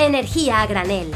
Energía 0.00 0.62
a 0.62 0.66
granel. 0.66 1.10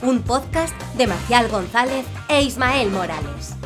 Un 0.00 0.22
podcast 0.22 0.80
de 0.94 1.08
Marcial 1.08 1.48
González 1.48 2.06
e 2.28 2.42
Ismael 2.42 2.88
Morales. 2.92 3.56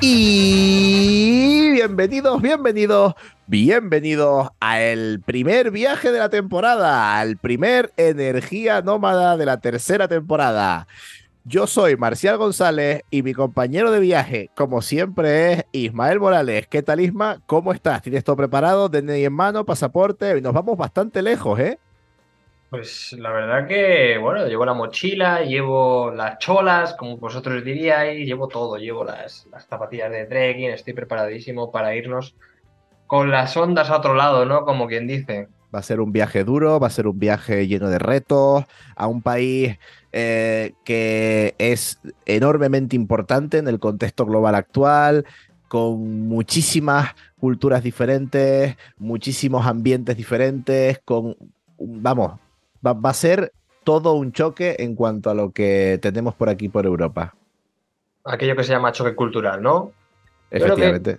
Y 0.00 1.70
bienvenidos, 1.72 2.40
bienvenidos, 2.40 3.12
bienvenidos 3.46 4.48
al 4.58 5.20
primer 5.26 5.70
viaje 5.70 6.12
de 6.12 6.18
la 6.18 6.30
temporada, 6.30 7.18
al 7.18 7.36
primer 7.36 7.92
Energía 7.98 8.80
Nómada 8.80 9.36
de 9.36 9.44
la 9.44 9.60
tercera 9.60 10.08
temporada. 10.08 10.86
Yo 11.44 11.66
soy 11.66 11.96
Marcial 11.96 12.36
González 12.36 13.02
y 13.10 13.22
mi 13.22 13.32
compañero 13.32 13.90
de 13.90 13.98
viaje, 13.98 14.50
como 14.54 14.82
siempre, 14.82 15.52
es 15.52 15.64
Ismael 15.72 16.20
Morales. 16.20 16.66
¿Qué 16.66 16.82
tal, 16.82 17.00
Isma? 17.00 17.40
¿Cómo 17.46 17.72
estás? 17.72 18.02
¿Tienes 18.02 18.24
todo 18.24 18.36
preparado? 18.36 18.90
DNI 18.90 19.24
en 19.24 19.32
mano, 19.32 19.64
pasaporte. 19.64 20.36
Y 20.36 20.42
nos 20.42 20.52
vamos 20.52 20.76
bastante 20.76 21.22
lejos, 21.22 21.58
¿eh? 21.58 21.78
Pues 22.68 23.14
la 23.14 23.32
verdad 23.32 23.66
que, 23.66 24.18
bueno, 24.18 24.46
llevo 24.46 24.66
la 24.66 24.74
mochila, 24.74 25.40
llevo 25.40 26.10
las 26.10 26.38
cholas, 26.38 26.94
como 26.94 27.16
vosotros 27.16 27.64
diríais, 27.64 28.26
llevo 28.26 28.46
todo, 28.46 28.76
llevo 28.76 29.02
las, 29.02 29.48
las 29.50 29.66
zapatillas 29.66 30.10
de 30.10 30.26
trekking, 30.26 30.70
estoy 30.70 30.92
preparadísimo 30.92 31.72
para 31.72 31.94
irnos 31.94 32.36
con 33.06 33.30
las 33.30 33.56
ondas 33.56 33.88
a 33.88 33.96
otro 33.96 34.14
lado, 34.14 34.44
¿no? 34.44 34.66
Como 34.66 34.86
quien 34.86 35.06
dice. 35.06 35.48
Va 35.74 35.78
a 35.78 35.82
ser 35.82 36.00
un 36.00 36.12
viaje 36.12 36.44
duro, 36.44 36.78
va 36.78 36.88
a 36.88 36.90
ser 36.90 37.06
un 37.06 37.18
viaje 37.18 37.66
lleno 37.66 37.88
de 37.88 37.98
retos, 37.98 38.64
a 38.94 39.06
un 39.06 39.22
país 39.22 39.78
eh, 40.12 40.74
que 40.84 41.54
es 41.58 42.00
enormemente 42.26 42.96
importante 42.96 43.58
en 43.58 43.68
el 43.68 43.78
contexto 43.78 44.26
global 44.26 44.54
actual, 44.54 45.24
con 45.68 46.26
muchísimas 46.26 47.14
culturas 47.38 47.82
diferentes, 47.82 48.76
muchísimos 48.98 49.66
ambientes 49.66 50.16
diferentes, 50.16 51.00
con, 51.04 51.36
vamos, 51.78 52.40
va, 52.84 52.92
va 52.92 53.10
a 53.10 53.14
ser 53.14 53.52
todo 53.84 54.14
un 54.14 54.32
choque 54.32 54.76
en 54.80 54.94
cuanto 54.94 55.30
a 55.30 55.34
lo 55.34 55.52
que 55.52 55.98
tenemos 56.02 56.34
por 56.34 56.48
aquí 56.48 56.68
por 56.68 56.86
Europa. 56.86 57.34
Aquello 58.24 58.56
que 58.56 58.64
se 58.64 58.72
llama 58.72 58.92
choque 58.92 59.14
cultural, 59.14 59.62
¿no? 59.62 59.92
Efectivamente. 60.50 61.18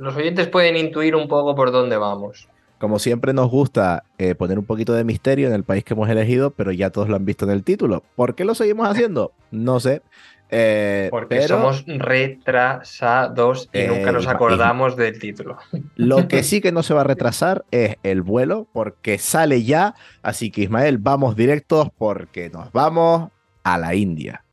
Los 0.00 0.16
oyentes 0.16 0.48
pueden 0.48 0.76
intuir 0.76 1.16
un 1.16 1.28
poco 1.28 1.54
por 1.54 1.72
dónde 1.72 1.96
vamos. 1.96 2.48
Como 2.82 2.98
siempre 2.98 3.32
nos 3.32 3.48
gusta 3.48 4.02
eh, 4.18 4.34
poner 4.34 4.58
un 4.58 4.64
poquito 4.64 4.92
de 4.92 5.04
misterio 5.04 5.46
en 5.46 5.54
el 5.54 5.62
país 5.62 5.84
que 5.84 5.94
hemos 5.94 6.10
elegido, 6.10 6.50
pero 6.50 6.72
ya 6.72 6.90
todos 6.90 7.08
lo 7.08 7.14
han 7.14 7.24
visto 7.24 7.44
en 7.44 7.52
el 7.52 7.62
título. 7.62 8.02
¿Por 8.16 8.34
qué 8.34 8.44
lo 8.44 8.56
seguimos 8.56 8.88
haciendo? 8.88 9.30
No 9.52 9.78
sé. 9.78 10.02
Eh, 10.50 11.06
Porque 11.12 11.36
pero, 11.36 11.46
somos 11.46 11.84
retrasados 11.86 13.70
y 13.72 13.78
Eh, 13.78 13.86
nunca 13.86 14.10
nos 14.10 14.26
acordamos 14.26 14.96
del 14.96 15.16
título. 15.20 15.58
Lo 15.94 16.26
que 16.26 16.42
sí 16.42 16.60
que 16.60 16.72
no 16.72 16.82
se 16.82 16.92
va 16.92 17.02
a 17.02 17.04
retrasar 17.04 17.64
es 17.70 17.98
el 18.02 18.22
vuelo, 18.22 18.66
porque 18.72 19.16
sale 19.18 19.62
ya. 19.62 19.94
Así 20.20 20.50
que 20.50 20.62
Ismael, 20.62 20.98
vamos 20.98 21.36
directos 21.36 21.88
porque 21.96 22.50
nos 22.50 22.72
vamos 22.72 23.30
a 23.62 23.78
la 23.78 23.94
India. 23.94 24.44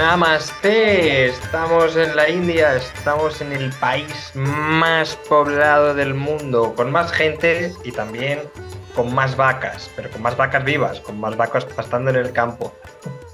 Namaste, 0.00 1.26
estamos 1.26 1.94
en 1.94 2.16
la 2.16 2.26
India, 2.30 2.74
estamos 2.74 3.42
en 3.42 3.52
el 3.52 3.70
país 3.74 4.32
más 4.34 5.14
poblado 5.28 5.92
del 5.92 6.14
mundo, 6.14 6.72
con 6.74 6.90
más 6.90 7.12
gente 7.12 7.74
y 7.84 7.92
también 7.92 8.38
con 8.96 9.14
más 9.14 9.36
vacas, 9.36 9.90
pero 9.94 10.10
con 10.10 10.22
más 10.22 10.38
vacas 10.38 10.64
vivas, 10.64 11.00
con 11.00 11.20
más 11.20 11.36
vacas 11.36 11.66
pastando 11.66 12.08
en 12.08 12.16
el 12.16 12.32
campo. 12.32 12.72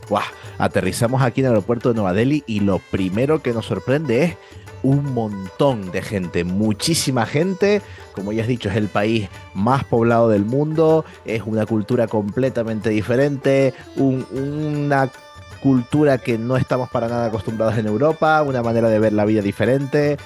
Buah, 0.08 0.24
aterrizamos 0.58 1.22
aquí 1.22 1.40
en 1.40 1.46
el 1.46 1.52
aeropuerto 1.52 1.90
de 1.90 1.94
Nueva 1.94 2.12
Delhi 2.12 2.42
y 2.48 2.58
lo 2.58 2.80
primero 2.80 3.40
que 3.40 3.52
nos 3.52 3.66
sorprende 3.66 4.24
es 4.24 4.36
un 4.82 5.14
montón 5.14 5.92
de 5.92 6.02
gente, 6.02 6.42
muchísima 6.42 7.26
gente. 7.26 7.80
Como 8.12 8.32
ya 8.32 8.42
has 8.42 8.48
dicho, 8.48 8.68
es 8.70 8.76
el 8.76 8.88
país 8.88 9.28
más 9.54 9.84
poblado 9.84 10.28
del 10.28 10.44
mundo, 10.44 11.04
es 11.24 11.42
una 11.46 11.64
cultura 11.64 12.08
completamente 12.08 12.90
diferente, 12.90 13.72
un- 13.94 14.26
una 14.32 15.08
cultura 15.56 16.18
que 16.18 16.38
no 16.38 16.56
estamos 16.56 16.88
para 16.90 17.08
nada 17.08 17.26
acostumbrados 17.26 17.76
en 17.78 17.86
Europa, 17.86 18.42
una 18.42 18.62
manera 18.62 18.88
de 18.88 18.98
ver 18.98 19.12
la 19.12 19.24
vida 19.24 19.42
diferente. 19.42 20.16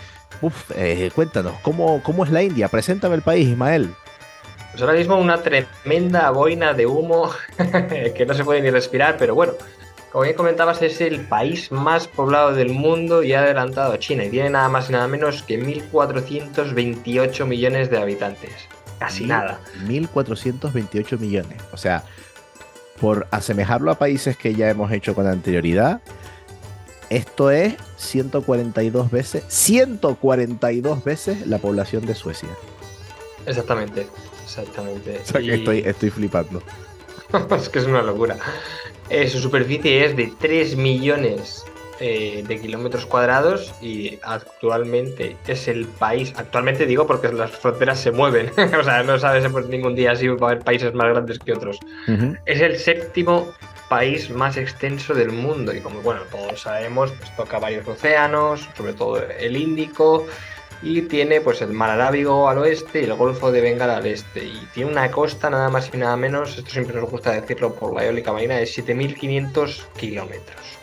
Uf, 0.43 0.71
eh, 0.75 1.11
cuéntanos, 1.15 1.55
¿cómo, 1.63 2.03
¿cómo 2.03 2.25
es 2.25 2.31
la 2.31 2.43
India? 2.43 2.69
Preséntame 2.69 3.15
el 3.15 3.23
país, 3.23 3.49
Ismael. 3.49 3.91
Pues 4.71 4.83
ahora 4.83 4.95
mismo 4.95 5.17
una 5.17 5.43
tremenda 5.43 6.31
boina 6.31 6.75
de 6.75 6.87
humo 6.87 7.31
que 8.15 8.25
no 8.27 8.35
se 8.35 8.45
puede 8.45 8.63
ni 8.63 8.71
respirar, 8.71 9.17
pero 9.19 9.35
bueno, 9.35 9.55
como 10.13 10.25
bien 10.25 10.37
comentabas, 10.37 10.83
es 10.83 11.01
el 11.01 11.21
país 11.21 11.71
más 11.71 12.09
poblado 12.09 12.53
del 12.53 12.71
mundo 12.71 13.23
y 13.23 13.33
ha 13.33 13.41
adelantado 13.41 13.93
a 13.93 13.99
China 13.99 14.25
y 14.25 14.31
tiene 14.31 14.51
nada 14.51 14.69
más 14.69 14.89
y 14.91 14.93
nada 14.93 15.07
menos 15.07 15.45
que 15.45 15.63
1.428 15.63 17.47
millones 17.47 17.91
de 17.91 17.99
habitantes. 17.99 18.51
Casi 18.99 19.25
nada. 19.25 19.61
1.428 19.87 21.19
millones. 21.19 21.63
O 21.73 21.77
sea, 21.77 22.03
por 23.01 23.27
asemejarlo 23.31 23.91
a 23.91 23.99
países 23.99 24.37
que 24.37 24.55
ya 24.55 24.69
hemos 24.71 24.93
hecho 24.93 25.15
con 25.15 25.27
anterioridad, 25.27 26.01
esto 27.09 27.51
es 27.51 27.75
142 27.97 29.11
veces, 29.11 29.45
142 29.49 31.03
veces 31.03 31.47
la 31.47 31.59
población 31.59 32.07
de 32.07 32.15
Suecia. 32.15 32.49
Exactamente, 33.47 34.07
exactamente. 34.45 35.21
O 35.23 35.27
sea 35.27 35.41
que 35.41 35.47
Y- 35.47 35.51
estoy, 35.51 35.79
estoy 35.81 36.11
flipando. 36.11 36.63
es 37.57 37.69
que 37.69 37.79
es 37.81 37.87
una 37.87 38.03
locura. 38.03 38.37
Eh, 39.09 39.29
su 39.29 39.41
superficie 39.41 40.05
es 40.05 40.17
de 40.17 40.33
3 40.39 40.77
millones 40.77 41.65
eh, 42.01 42.43
de 42.47 42.59
kilómetros 42.59 43.05
cuadrados 43.05 43.75
y 43.83 44.19
actualmente 44.23 45.37
es 45.47 45.69
el 45.69 45.87
país, 45.87 46.33
actualmente 46.37 46.87
digo 46.87 47.07
porque 47.07 47.31
las 47.31 47.51
fronteras 47.51 48.01
se 48.01 48.11
mueven, 48.11 48.51
o 48.81 48.83
sea, 48.83 49.03
no 49.03 49.19
sabes 49.19 49.47
por 49.53 49.69
ningún 49.69 49.95
día 49.95 50.17
si 50.17 50.29
va 50.29 50.49
a 50.49 50.51
haber 50.53 50.65
países 50.65 50.95
más 50.95 51.09
grandes 51.09 51.39
que 51.39 51.53
otros. 51.53 51.79
Es 52.47 52.61
el 52.61 52.79
séptimo 52.79 53.53
país 53.91 54.31
más 54.31 54.57
extenso 54.57 55.13
del 55.15 55.31
mundo 55.31 55.75
y 55.75 55.81
como 55.81 56.01
bueno, 56.01 56.23
todos 56.31 56.63
sabemos, 56.63 57.13
pues 57.13 57.37
toca 57.37 57.59
varios 57.59 57.87
océanos, 57.87 58.69
sobre 58.77 58.95
todo 58.95 59.21
el 59.21 59.57
Índico 59.57 60.27
y 60.83 61.03
tiene 61.03 61.41
pues 61.41 61.61
el 61.61 61.73
mar 61.73 61.91
Arábigo 61.91 62.49
al 62.49 62.59
oeste 62.59 63.03
y 63.03 63.05
el 63.05 63.15
Golfo 63.15 63.53
de 63.53 63.61
Bengala 63.61 63.99
al 63.99 64.07
este 64.07 64.45
y 64.45 64.69
tiene 64.73 64.91
una 64.91 65.11
costa 65.11 65.51
nada 65.51 65.69
más 65.69 65.91
y 65.93 65.99
nada 65.99 66.17
menos, 66.17 66.57
esto 66.57 66.71
siempre 66.71 66.97
nos 66.99 67.11
gusta 67.11 67.33
decirlo 67.33 67.75
por 67.75 67.95
la 67.95 68.07
eólica 68.07 68.33
marina, 68.33 68.57
de 68.57 68.67
7500 68.67 69.87
kilómetros. 69.99 70.80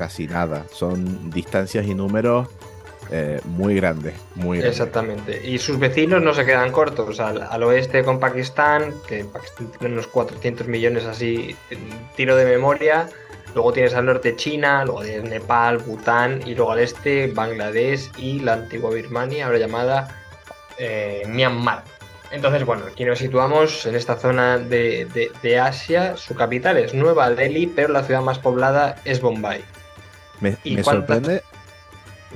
Casi 0.00 0.26
nada. 0.26 0.64
Son 0.72 1.30
distancias 1.30 1.84
y 1.84 1.94
números 1.94 2.48
eh, 3.10 3.38
muy 3.44 3.74
grandes. 3.74 4.14
Muy 4.34 4.56
grandes. 4.56 4.78
Exactamente. 4.80 5.46
Y 5.46 5.58
sus 5.58 5.78
vecinos 5.78 6.22
no 6.22 6.32
se 6.32 6.46
quedan 6.46 6.72
cortos. 6.72 7.20
Al, 7.20 7.42
al 7.42 7.62
oeste 7.64 8.02
con 8.02 8.18
Pakistán, 8.18 8.94
que 9.06 9.24
Pakistán 9.26 9.70
tiene 9.78 9.92
unos 9.92 10.06
400 10.06 10.66
millones 10.68 11.04
así, 11.04 11.54
tiro 12.16 12.34
de 12.34 12.46
memoria. 12.46 13.10
Luego 13.54 13.74
tienes 13.74 13.92
al 13.92 14.06
norte 14.06 14.36
China, 14.36 14.86
luego 14.86 15.02
tienes 15.02 15.28
Nepal, 15.28 15.76
Bután 15.76 16.40
y 16.46 16.54
luego 16.54 16.72
al 16.72 16.78
este 16.78 17.26
Bangladesh 17.26 18.10
y 18.16 18.38
la 18.40 18.54
antigua 18.54 18.90
Birmania, 18.90 19.44
ahora 19.46 19.58
llamada 19.58 20.16
eh, 20.78 21.24
Myanmar. 21.28 21.84
Entonces, 22.30 22.64
bueno, 22.64 22.84
aquí 22.90 23.04
nos 23.04 23.18
situamos 23.18 23.84
en 23.84 23.96
esta 23.96 24.16
zona 24.16 24.56
de, 24.56 25.04
de- 25.12 25.30
de 25.42 25.58
Asia. 25.58 26.16
Su 26.16 26.34
capital 26.36 26.78
es 26.78 26.94
Nueva 26.94 27.28
Delhi, 27.28 27.66
pero 27.66 27.88
la 27.92 28.02
ciudad 28.04 28.22
más 28.22 28.38
poblada 28.38 28.96
es 29.04 29.20
Bombay. 29.20 29.62
Me, 30.40 30.56
¿Y 30.64 30.76
me 30.76 30.82
cuántas- 30.82 31.06
sorprende. 31.16 31.42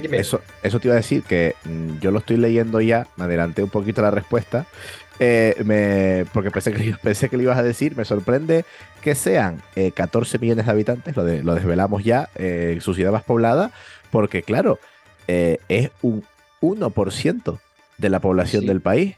Eso, 0.02 0.40
eso 0.64 0.80
te 0.80 0.88
iba 0.88 0.94
a 0.94 0.96
decir 0.96 1.22
que 1.22 1.54
mm, 1.64 1.98
yo 2.00 2.10
lo 2.10 2.18
estoy 2.18 2.36
leyendo 2.36 2.80
ya, 2.80 3.06
me 3.16 3.24
adelanté 3.26 3.62
un 3.62 3.70
poquito 3.70 4.02
la 4.02 4.10
respuesta, 4.10 4.66
eh, 5.20 5.54
me- 5.64 6.24
porque 6.32 6.50
pensé 6.50 6.72
que, 6.72 6.96
pensé 7.02 7.28
que 7.28 7.36
le 7.36 7.44
ibas 7.44 7.58
a 7.58 7.62
decir, 7.62 7.96
me 7.96 8.04
sorprende 8.04 8.64
que 9.02 9.14
sean 9.14 9.62
eh, 9.76 9.92
14 9.92 10.38
millones 10.40 10.66
de 10.66 10.72
habitantes, 10.72 11.16
lo, 11.16 11.24
de- 11.24 11.44
lo 11.44 11.54
desvelamos 11.54 12.02
ya, 12.02 12.28
eh, 12.34 12.78
su 12.80 12.92
ciudad 12.94 13.12
más 13.12 13.22
poblada, 13.22 13.70
porque 14.10 14.42
claro, 14.42 14.80
eh, 15.28 15.58
es 15.68 15.90
un 16.02 16.24
1% 16.60 17.60
de 17.98 18.08
la 18.10 18.18
población 18.18 18.62
Sí. 18.62 18.68
del 18.68 18.80
país. 18.80 19.14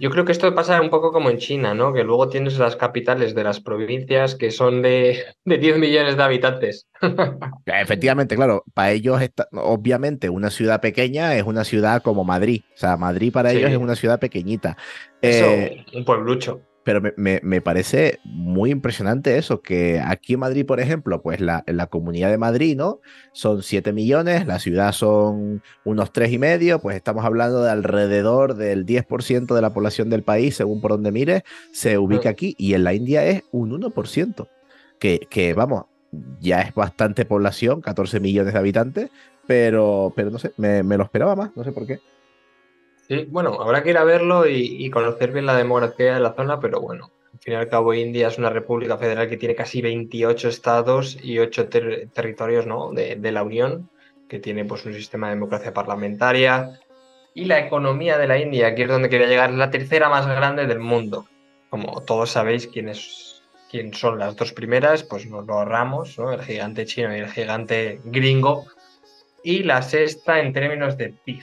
Yo 0.00 0.10
creo 0.10 0.24
que 0.24 0.32
esto 0.32 0.54
pasa 0.54 0.80
un 0.80 0.90
poco 0.90 1.10
como 1.12 1.28
en 1.30 1.38
China, 1.38 1.74
¿no? 1.74 1.92
Que 1.92 2.04
luego 2.04 2.28
tienes 2.28 2.58
las 2.58 2.76
capitales 2.76 3.34
de 3.34 3.44
las 3.44 3.60
provincias 3.60 4.34
que 4.34 4.50
son 4.50 4.82
de, 4.82 5.24
de 5.44 5.58
10 5.58 5.78
millones 5.78 6.16
de 6.16 6.22
habitantes. 6.22 6.86
Efectivamente, 7.66 8.36
claro, 8.36 8.64
para 8.74 8.92
ellos, 8.92 9.20
está- 9.20 9.48
obviamente, 9.52 10.28
una 10.30 10.50
ciudad 10.50 10.80
pequeña 10.80 11.34
es 11.36 11.42
una 11.44 11.64
ciudad 11.64 12.02
como 12.02 12.24
Madrid, 12.24 12.62
o 12.74 12.76
sea, 12.78 12.96
Madrid 12.96 13.32
para 13.32 13.50
Sí. 13.50 13.58
ellos 13.58 13.70
es 13.72 13.78
una 13.78 13.96
ciudad 13.96 14.18
pequeñita. 14.20 14.76
Eso, 15.20 15.44
Eh, 15.46 15.84
un 15.94 16.04
pueblucho. 16.04 16.60
Pero 16.88 17.02
me, 17.02 17.12
me- 17.18 17.40
me 17.42 17.60
parece 17.60 18.18
muy 18.24 18.70
impresionante 18.70 19.36
eso, 19.36 19.60
que 19.60 20.00
aquí 20.00 20.32
en 20.32 20.40
Madrid, 20.40 20.64
por 20.64 20.80
ejemplo, 20.80 21.20
pues 21.20 21.38
la, 21.38 21.62
la 21.66 21.88
comunidad 21.88 22.30
de 22.30 22.38
Madrid, 22.38 22.78
¿no? 22.78 23.00
Son 23.34 23.62
7 23.62 23.92
millones, 23.92 24.46
la 24.46 24.58
ciudad 24.58 24.92
son 24.92 25.60
unos 25.84 26.12
tres 26.14 26.32
y 26.32 26.38
medio, 26.38 26.80
pues 26.80 26.96
estamos 26.96 27.26
hablando 27.26 27.62
de 27.62 27.70
alrededor 27.70 28.54
del 28.54 28.86
10% 28.86 29.54
de 29.54 29.60
la 29.60 29.74
población 29.74 30.08
del 30.08 30.22
país, 30.22 30.56
según 30.56 30.80
por 30.80 30.92
donde 30.92 31.12
mires, 31.12 31.42
se 31.74 31.98
ubica 31.98 32.30
aquí, 32.30 32.54
y 32.56 32.72
en 32.72 32.84
la 32.84 32.94
India 32.94 33.22
es 33.26 33.42
un 33.50 33.70
1%, 33.72 34.48
que, 34.98 35.20
que 35.30 35.52
vamos, 35.52 35.84
ya 36.40 36.62
es 36.62 36.72
bastante 36.72 37.26
población, 37.26 37.82
14 37.82 38.18
millones 38.18 38.54
de 38.54 38.58
habitantes, 38.60 39.10
pero, 39.46 40.14
pero 40.16 40.30
no 40.30 40.38
sé, 40.38 40.52
me, 40.56 40.82
lo 40.82 41.04
esperaba 41.04 41.36
más, 41.36 41.50
no 41.54 41.64
sé 41.64 41.72
por 41.72 41.86
qué. 41.86 41.98
Sí, 43.08 43.26
bueno, 43.30 43.58
habrá 43.62 43.82
que 43.82 43.90
ir 43.90 43.96
a 43.96 44.04
verlo 44.04 44.46
y, 44.46 44.90
conocer 44.90 45.32
bien 45.32 45.46
la 45.46 45.56
demografía 45.56 46.12
de 46.12 46.20
la 46.20 46.34
zona, 46.34 46.60
pero 46.60 46.78
bueno, 46.82 47.10
al 47.32 47.38
fin 47.38 47.54
y 47.54 47.56
al 47.56 47.68
cabo 47.68 47.94
India 47.94 48.28
es 48.28 48.36
una 48.36 48.50
república 48.50 48.98
federal 48.98 49.30
que 49.30 49.38
tiene 49.38 49.54
casi 49.54 49.80
28 49.80 50.48
estados 50.48 51.16
y 51.22 51.38
8 51.38 51.70
territorios 52.12 52.66
¿no? 52.66 52.92
de, 52.92 53.32
la 53.32 53.42
Unión, 53.42 53.88
que 54.28 54.38
tiene 54.38 54.66
pues 54.66 54.84
un 54.84 54.92
sistema 54.92 55.28
de 55.28 55.36
democracia 55.36 55.72
parlamentaria. 55.72 56.80
Y 57.32 57.46
la 57.46 57.58
economía 57.60 58.18
de 58.18 58.28
la 58.28 58.38
India, 58.38 58.66
aquí 58.66 58.82
es 58.82 58.88
donde 58.88 59.08
quería 59.08 59.26
llegar, 59.26 59.50
es 59.50 59.56
la 59.56 59.70
tercera 59.70 60.10
más 60.10 60.26
grande 60.26 60.66
del 60.66 60.80
mundo. 60.80 61.26
Como 61.70 62.02
todos 62.02 62.30
sabéis 62.30 62.66
quién, 62.66 62.90
es, 62.90 63.42
quién 63.70 63.94
son 63.94 64.18
las 64.18 64.36
dos 64.36 64.52
primeras, 64.52 65.02
pues 65.02 65.24
nos 65.24 65.46
lo 65.46 65.54
ahorramos, 65.54 66.18
¿no? 66.18 66.30
el 66.30 66.42
gigante 66.42 66.84
chino 66.84 67.16
y 67.16 67.20
el 67.20 67.30
gigante 67.30 68.02
gringo. 68.04 68.66
Y 69.42 69.62
la 69.62 69.80
sexta 69.80 70.40
en 70.40 70.52
términos 70.52 70.98
de 70.98 71.14
PIB. 71.24 71.42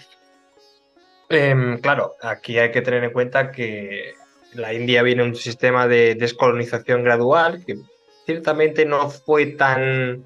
Em, 1.29 1.79
claro, 1.79 2.15
aquí 2.21 2.59
hay 2.59 2.71
que 2.71 2.81
tener 2.81 3.03
en 3.03 3.11
cuenta 3.11 3.51
que 3.51 4.13
la 4.53 4.73
India 4.73 5.01
viene 5.01 5.23
un 5.23 5.35
sistema 5.35 5.87
de 5.87 6.15
descolonización 6.15 7.03
gradual 7.03 7.63
que 7.65 7.77
ciertamente 8.25 8.85
no 8.85 9.09
fue 9.09 9.47
tan 9.47 10.25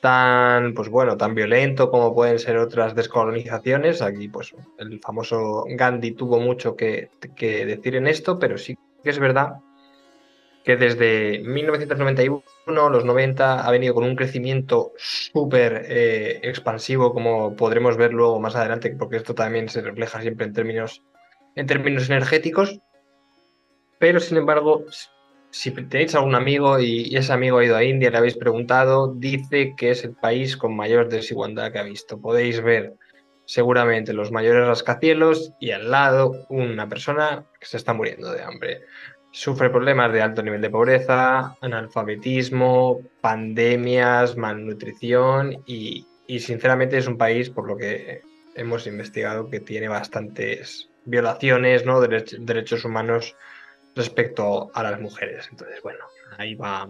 tan, 0.00 0.74
pues 0.74 0.88
bueno, 0.88 1.16
tan 1.16 1.34
violento 1.34 1.90
como 1.90 2.14
pueden 2.14 2.38
ser 2.38 2.58
otras 2.58 2.94
descolonizaciones. 2.94 4.02
Aquí, 4.02 4.28
pues, 4.28 4.54
el 4.78 5.00
famoso 5.00 5.64
Gandhi 5.68 6.12
tuvo 6.12 6.38
mucho 6.38 6.76
que, 6.76 7.10
decir 7.38 7.96
en 7.96 8.06
esto, 8.06 8.38
pero 8.38 8.56
sí 8.56 8.76
que 9.02 9.10
es 9.10 9.18
verdad 9.18 9.54
que 10.66 10.76
desde 10.76 11.38
1991, 11.44 12.42
los 12.90 13.04
90, 13.04 13.64
ha 13.64 13.70
venido 13.70 13.94
con 13.94 14.02
un 14.02 14.16
crecimiento 14.16 14.92
súper 14.96 15.86
eh, 15.86 16.40
expansivo, 16.42 17.14
como 17.14 17.54
podremos 17.54 17.96
ver 17.96 18.12
luego 18.12 18.40
más 18.40 18.56
adelante, 18.56 18.90
porque 18.98 19.18
esto 19.18 19.32
también 19.32 19.68
se 19.68 19.80
refleja 19.80 20.20
siempre 20.20 20.44
en 20.44 20.52
términos, 20.52 21.04
en 21.54 21.68
términos 21.68 22.10
energéticos. 22.10 22.80
Pero, 24.00 24.18
sin 24.18 24.38
embargo, 24.38 24.84
si 25.50 25.70
tenéis 25.70 26.16
algún 26.16 26.34
amigo 26.34 26.80
y, 26.80 27.14
ese 27.16 27.32
amigo 27.32 27.58
ha 27.58 27.64
ido 27.64 27.76
a 27.76 27.84
India, 27.84 28.10
le 28.10 28.18
habéis 28.18 28.36
preguntado, 28.36 29.14
dice 29.14 29.74
que 29.76 29.92
es 29.92 30.02
el 30.02 30.16
país 30.16 30.56
con 30.56 30.74
mayor 30.74 31.08
desigualdad 31.08 31.70
que 31.70 31.78
ha 31.78 31.84
visto. 31.84 32.20
Podéis 32.20 32.60
ver 32.60 32.94
seguramente 33.44 34.12
los 34.12 34.32
mayores 34.32 34.66
rascacielos 34.66 35.52
y 35.60 35.70
al 35.70 35.92
lado 35.92 36.32
una 36.48 36.88
persona 36.88 37.46
que 37.60 37.66
se 37.66 37.76
está 37.76 37.92
muriendo 37.92 38.32
de 38.32 38.42
hambre. 38.42 38.80
Sufre 39.36 39.68
problemas 39.68 40.10
de 40.14 40.22
alto 40.22 40.42
nivel 40.42 40.62
de 40.62 40.70
pobreza, 40.70 41.58
analfabetismo, 41.60 43.02
pandemias, 43.20 44.34
malnutrición 44.34 45.62
y, 45.66 46.06
y 46.26 46.40
sinceramente 46.40 46.96
es 46.96 47.06
un 47.06 47.18
país, 47.18 47.50
por 47.50 47.68
lo 47.68 47.76
que 47.76 48.22
hemos 48.54 48.86
investigado, 48.86 49.50
que 49.50 49.60
tiene 49.60 49.88
bastantes 49.88 50.88
violaciones 51.04 51.84
¿no? 51.84 52.00
de 52.00 52.24
derechos 52.38 52.86
humanos 52.86 53.36
respecto 53.94 54.70
a 54.72 54.82
las 54.82 54.98
mujeres. 55.02 55.48
Entonces, 55.50 55.82
bueno, 55.82 56.06
ahí 56.38 56.54
va. 56.54 56.88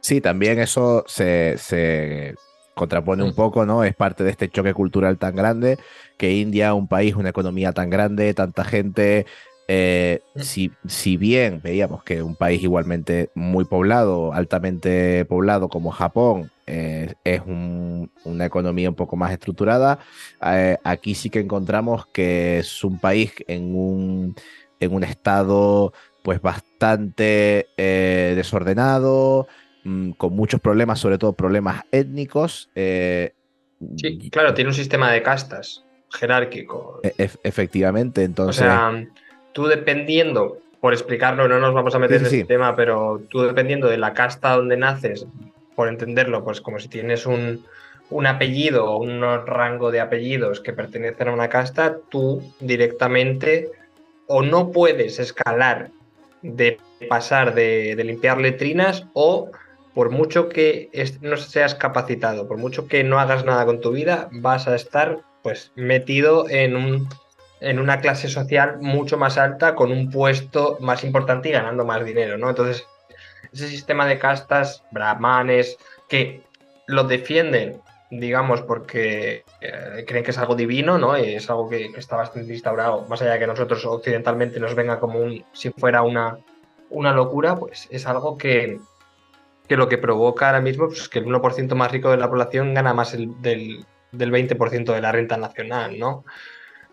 Sí, 0.00 0.22
también 0.22 0.58
eso 0.58 1.04
se, 1.06 2.34
contrapone 2.74 3.22
un 3.22 3.30
mm. 3.30 3.34
poco, 3.34 3.66
¿no? 3.66 3.84
Es 3.84 3.94
parte 3.94 4.24
de 4.24 4.30
este 4.30 4.48
choque 4.48 4.72
cultural 4.72 5.18
tan 5.18 5.36
grande 5.36 5.76
que 6.16 6.32
India, 6.32 6.72
un 6.72 6.88
país, 6.88 7.14
una 7.14 7.28
economía 7.28 7.72
tan 7.72 7.90
grande, 7.90 8.32
tanta 8.32 8.64
gente. 8.64 9.26
Eh, 9.68 10.20
mm. 10.34 10.40
si, 10.40 10.70
si, 10.86 11.16
bien 11.16 11.60
veíamos 11.62 12.04
que 12.04 12.22
un 12.22 12.36
país 12.36 12.62
igualmente 12.62 13.30
muy 13.34 13.64
poblado, 13.64 14.32
altamente 14.32 15.24
poblado 15.24 15.68
como 15.68 15.90
Japón, 15.90 16.50
eh, 16.66 17.14
es 17.24 17.42
una 17.44 18.44
economía 18.44 18.88
un 18.88 18.94
poco 18.94 19.16
más 19.16 19.32
estructurada, 19.32 19.98
eh, 20.44 20.76
aquí 20.84 21.14
sí 21.14 21.30
que 21.30 21.40
encontramos 21.40 22.06
que 22.06 22.58
es 22.58 22.84
un 22.84 22.98
país 22.98 23.32
en 23.48 23.74
un 23.74 24.36
en 24.78 24.94
un 24.94 25.02
estado 25.04 25.92
pues 26.22 26.40
bastante 26.40 27.68
desordenado, 27.76 29.48
mm, 29.84 30.12
con 30.12 30.34
muchos 30.34 30.60
problemas, 30.60 31.00
sobre 31.00 31.18
todo 31.18 31.32
problemas 31.32 31.84
étnicos. 31.90 32.70
Sí, 32.74 34.30
claro, 34.30 34.54
tiene 34.54 34.70
un 34.70 34.74
sistema 34.74 35.10
de 35.12 35.22
castas 35.22 35.86
jerárquico. 36.12 37.00
E, 37.02 37.30
efectivamente, 37.42 38.24
entonces... 38.24 38.62
O 38.62 38.64
sea, 38.64 39.06
tú 39.56 39.66
dependiendo, 39.68 40.58
por 40.82 40.92
explicarlo, 40.92 41.48
no 41.48 41.58
nos 41.58 41.72
vamos 41.72 41.94
a 41.94 41.98
meter 41.98 42.20
en 42.20 42.26
ese 42.26 42.44
tema, 42.44 42.76
pero 42.76 43.22
tú 43.30 43.40
dependiendo 43.40 43.88
de 43.88 43.96
la 43.96 44.12
casta 44.12 44.54
donde 44.54 44.76
naces, 44.76 45.26
por 45.74 45.88
entenderlo, 45.88 46.44
pues 46.44 46.60
como 46.60 46.78
si 46.78 46.88
tienes 46.88 47.24
un, 47.24 47.64
un 48.10 48.26
apellido 48.26 48.84
o 48.84 48.98
un 48.98 49.22
rango 49.46 49.90
de 49.90 50.00
apellidos 50.00 50.60
que 50.60 50.74
pertenecen 50.74 51.28
a 51.28 51.32
una 51.32 51.48
casta, 51.48 51.96
tú 52.10 52.42
directamente 52.60 53.70
o 54.26 54.42
no 54.42 54.72
puedes 54.72 55.18
escalar 55.20 55.88
de 56.42 56.78
pasar 57.08 57.54
de, 57.54 57.94
limpiar 58.04 58.36
letrinas 58.36 59.06
o 59.14 59.50
por 59.94 60.10
mucho 60.10 60.50
que 60.50 60.90
no 61.22 61.38
seas 61.38 61.74
capacitado, 61.74 62.46
por 62.46 62.58
mucho 62.58 62.88
que 62.88 63.04
no 63.04 63.18
hagas 63.20 63.46
nada 63.46 63.64
con 63.64 63.80
tu 63.80 63.92
vida, 63.92 64.28
vas 64.32 64.68
a 64.68 64.76
estar 64.76 65.20
pues 65.42 65.72
metido 65.76 66.46
en, 66.50 66.76
un, 66.76 67.08
en 67.60 67.78
una 67.78 68.00
clase 68.00 68.28
social 68.28 68.78
mucho 68.80 69.16
más 69.16 69.38
alta, 69.38 69.74
con 69.74 69.92
un 69.92 70.10
puesto 70.10 70.76
más 70.80 71.04
importante 71.04 71.48
y 71.48 71.52
ganando 71.52 71.84
más 71.84 72.04
dinero, 72.04 72.38
¿no? 72.38 72.50
Entonces, 72.50 72.86
ese 73.52 73.68
sistema 73.68 74.06
de 74.06 74.18
castas, 74.18 74.82
brahmanes, 74.90 75.78
que 76.08 76.42
lo 76.86 77.04
defienden 77.04 77.80
digamos, 78.10 78.62
porque 78.62 79.44
eh, 79.60 80.04
creen 80.06 80.24
que 80.24 80.30
es 80.30 80.38
algo 80.38 80.54
divino, 80.54 80.98
¿no? 80.98 81.18
Y 81.18 81.34
es 81.34 81.50
algo 81.50 81.68
que, 81.68 81.86
está 81.96 82.16
bastante 82.16 82.52
instaurado, 82.52 83.06
más 83.08 83.20
allá 83.22 83.32
de 83.32 83.38
que 83.40 83.46
nosotros 83.46 83.84
occidentalmente 83.84 84.60
nos 84.60 84.74
venga 84.74 85.00
como 85.00 85.18
un, 85.18 85.44
si 85.52 85.70
fuera 85.70 86.02
una, 86.02 86.38
una 86.90 87.12
locura, 87.12 87.56
pues 87.56 87.88
es 87.90 88.06
algo 88.06 88.38
que, 88.38 88.78
que 89.68 89.76
lo 89.76 89.88
que 89.88 89.98
provoca 89.98 90.46
ahora 90.46 90.60
mismo 90.60 90.86
pues, 90.86 91.02
es 91.02 91.08
que 91.08 91.18
el 91.18 91.26
1% 91.26 91.74
más 91.74 91.90
rico 91.90 92.10
de 92.10 92.16
la 92.16 92.28
población 92.28 92.74
gana 92.74 92.94
más 92.94 93.14
el, 93.14 93.40
del, 93.42 93.84
del 94.12 94.32
20% 94.32 94.94
de 94.94 95.00
la 95.00 95.12
renta 95.12 95.36
nacional, 95.36 95.98
¿no? 95.98 96.24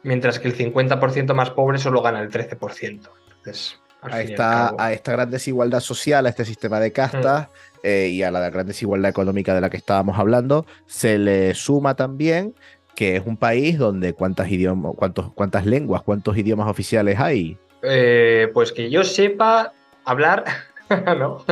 Mientras 0.04 0.40
que 0.40 0.48
el 0.48 0.58
50% 0.58 1.34
más 1.34 1.50
pobre 1.52 1.78
solo 1.78 2.02
gana 2.02 2.20
el 2.20 2.30
13%. 2.30 3.10
Entonces, 3.38 3.80
a 4.02 4.22
esta, 4.22 4.76
a 4.78 4.92
esta 4.92 5.14
gran 5.14 5.32
desigualdad 5.32 5.80
social, 5.80 6.26
a 6.26 6.30
este 6.30 6.46
sistema 6.46 6.80
de 6.80 6.92
castas, 6.92 7.48
mm. 7.48 7.74
Eh, 7.86 8.08
y 8.08 8.24
a 8.24 8.32
la 8.32 8.50
gran 8.50 8.66
desigualdad 8.66 9.10
económica 9.10 9.54
de 9.54 9.60
la 9.60 9.70
que 9.70 9.76
estábamos 9.76 10.18
hablando, 10.18 10.66
se 10.86 11.18
le 11.18 11.54
suma 11.54 11.96
también 11.96 12.56
que 12.96 13.18
es 13.18 13.24
un 13.26 13.36
país 13.36 13.78
donde 13.78 14.14
cuántas 14.14 14.50
idiomas, 14.50 14.94
cuántos, 14.96 15.34
cuántas 15.34 15.66
lenguas, 15.66 16.02
cuántos 16.04 16.38
idiomas 16.38 16.70
oficiales 16.70 17.20
hay. 17.20 17.58
Eh, 17.82 18.50
pues 18.54 18.72
que 18.72 18.90
yo 18.90 19.04
sepa 19.04 19.74
hablar, 20.06 20.46
¿no? 20.90 21.44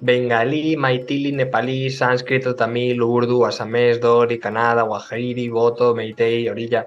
Bengalí, 0.00 0.76
maitili, 0.76 1.32
nepalí, 1.32 1.90
sánscrito, 1.90 2.54
tamil, 2.54 3.02
urdu, 3.02 3.44
asamés, 3.44 4.00
dori, 4.00 4.38
canada, 4.38 4.84
wahiri, 4.84 5.48
boto, 5.48 5.94
meitei, 5.94 6.48
orilla 6.48 6.86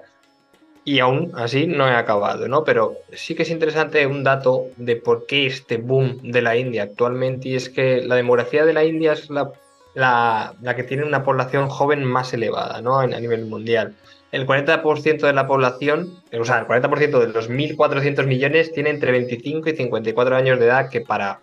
y 0.88 1.00
aún 1.00 1.32
así 1.34 1.66
no 1.66 1.86
he 1.86 1.92
acabado, 1.92 2.48
¿no? 2.48 2.64
Pero 2.64 2.96
sí 3.12 3.34
que 3.34 3.42
es 3.42 3.50
interesante 3.50 4.06
un 4.06 4.24
dato 4.24 4.68
de 4.78 4.96
por 4.96 5.26
qué 5.26 5.44
este 5.44 5.76
boom 5.76 6.18
de 6.22 6.40
la 6.40 6.56
India 6.56 6.84
actualmente 6.84 7.50
y 7.50 7.56
es 7.56 7.68
que 7.68 8.00
la 8.00 8.16
demografía 8.16 8.64
de 8.64 8.72
la 8.72 8.84
India 8.84 9.12
es 9.12 9.28
la, 9.28 9.52
la, 9.94 10.54
que 10.74 10.84
tiene 10.84 11.04
una 11.04 11.24
población 11.24 11.68
joven 11.68 12.04
más 12.04 12.32
elevada, 12.32 12.80
¿no? 12.80 13.00
A, 13.00 13.06
nivel 13.06 13.44
mundial. 13.44 13.96
El 14.32 14.46
40% 14.46 15.26
de 15.26 15.32
la 15.34 15.46
población, 15.46 16.22
o 16.32 16.44
sea, 16.46 16.60
el 16.60 16.66
40% 16.66 17.18
de 17.18 17.34
los 17.34 17.50
1.400 17.50 18.24
millones 18.24 18.72
tiene 18.72 18.88
entre 18.88 19.12
25 19.12 19.68
y 19.68 19.76
54 19.76 20.36
años 20.36 20.58
de 20.58 20.64
edad, 20.64 20.88
que 20.88 21.02
para, 21.02 21.40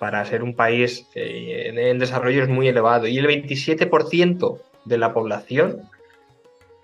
para 0.00 0.24
ser 0.24 0.42
un 0.42 0.56
país 0.56 1.06
eh, 1.14 1.72
en 1.72 2.00
desarrollo 2.00 2.42
es 2.42 2.48
muy 2.48 2.66
elevado. 2.66 3.06
Y 3.06 3.16
el 3.16 3.28
27% 3.28 4.58
de 4.86 4.98
la 4.98 5.14
población 5.14 5.82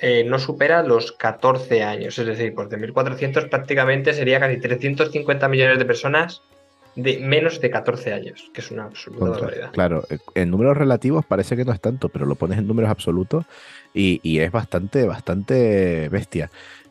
eh, 0.01 0.25
no 0.25 0.39
supera 0.39 0.85
los 0.85 1.11
14 1.11 1.83
años, 1.83 2.17
es 2.19 2.27
decir, 2.27 2.55
pues 2.55 2.69
de 2.69 2.79
1.400 2.79 3.49
prácticamente 3.49 4.15
sería 4.15 4.39
casi 4.39 4.59
350 4.59 5.49
millones 5.49 5.79
de 5.79 5.85
personas 5.85 6.43
de 6.95 7.19
menos 7.19 7.61
de 7.61 7.71
14 7.71 8.13
años, 8.13 8.51
que 8.55 8.61
es 8.61 8.71
una 8.71 8.85
absoluta 8.85 9.31
barbaridad. 9.31 9.73
Claro, 9.73 10.05
eh, 10.09 10.19
en 10.37 10.51
números 10.51 10.77
relativos 10.77 11.25
parece 11.27 11.57
que 11.57 11.65
no 11.65 11.73
es 11.73 11.81
tanto, 11.81 12.11
pero 12.11 12.27
lo 12.27 12.37
pones 12.37 12.59
en 12.59 12.69
números 12.69 12.91
absolutos 12.91 13.45
y, 13.93 14.39
es 14.39 14.53
bastante, 14.53 15.05
bastante 15.05 16.09
bestia. 16.11 16.51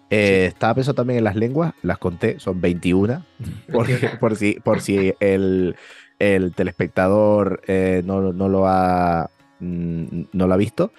Eh, 0.10 0.46
estaba 0.48 0.76
pensando 0.76 0.96
también 0.96 1.20
en 1.20 1.24
las 1.24 1.36
lenguas, 1.38 1.74
las 1.84 2.00
conté, 2.00 2.40
son 2.40 2.60
21, 2.60 3.26
por, 3.72 3.88
por 4.20 4.36
si, 4.36 4.60
por 4.60 4.82
si 4.82 5.14
el, 5.22 5.76
telespectador 6.18 7.62
no, 8.04 8.32
lo 8.32 8.68
ha, 8.68 9.30
mm, 9.62 10.22
no 10.34 10.48
lo 10.48 10.54
ha 10.54 10.58
visto. 10.58 10.92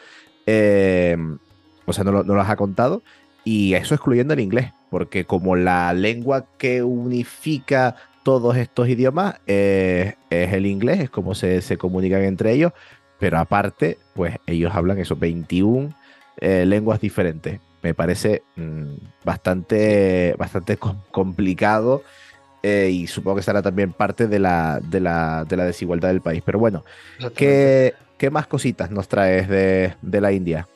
Eh, 0.47 1.15
o 1.89 1.93
sea, 1.93 2.05
no, 2.05 2.23
lo, 2.23 2.37
las 2.37 2.51
ha 2.51 2.57
contado. 2.57 3.03
Y 3.45 3.75
eso 3.75 3.95
excluyendo 3.95 4.35
el 4.35 4.41
inglés, 4.41 4.73
porque 4.91 5.25
como 5.25 5.57
la 5.57 5.93
lengua 5.95 6.47
que 6.59 6.83
unifica 6.83 7.97
todos 8.23 8.57
estos 8.57 8.89
idiomas 8.89 9.37
es 9.47 10.15
el 10.31 10.67
inglés, 10.67 11.01
es 11.01 11.11
como 11.11 11.35
se, 11.35 11.63
se, 11.63 11.79
comunican 11.79 12.23
entre 12.25 12.53
ellos, 12.53 12.73
pero 13.19 13.39
aparte, 13.39 13.99
pues 14.15 14.37
ellos 14.47 14.73
hablan 14.75 14.99
esos 14.99 15.19
21 15.19 15.95
eh, 16.41 16.65
lenguas 16.67 17.01
diferentes. 17.01 17.61
Me 17.83 17.95
parece 17.95 18.43
mm, 18.57 18.95
bastante, 19.25 20.35
bastante 20.39 20.77
complicado 20.77 22.03
eh, 22.63 22.91
y 22.93 23.07
supongo 23.07 23.37
que 23.37 23.43
será 23.43 23.63
también 23.63 23.93
parte 23.93 24.27
de 24.27 24.39
la, 24.39 24.81
de 24.83 25.01
la, 25.01 25.45
de 25.45 25.57
la 25.57 25.65
desigualdad 25.65 26.09
del 26.09 26.21
país. 26.21 26.43
Pero 26.45 26.59
bueno, 26.59 26.85
¿qué, 27.35 27.95
¿qué, 28.19 28.31
más 28.31 28.47
cositas 28.47 28.91
nos 28.91 29.09
traes 29.09 29.49
de, 29.49 29.95
de 30.03 30.21
la 30.21 30.33
India? 30.33 30.67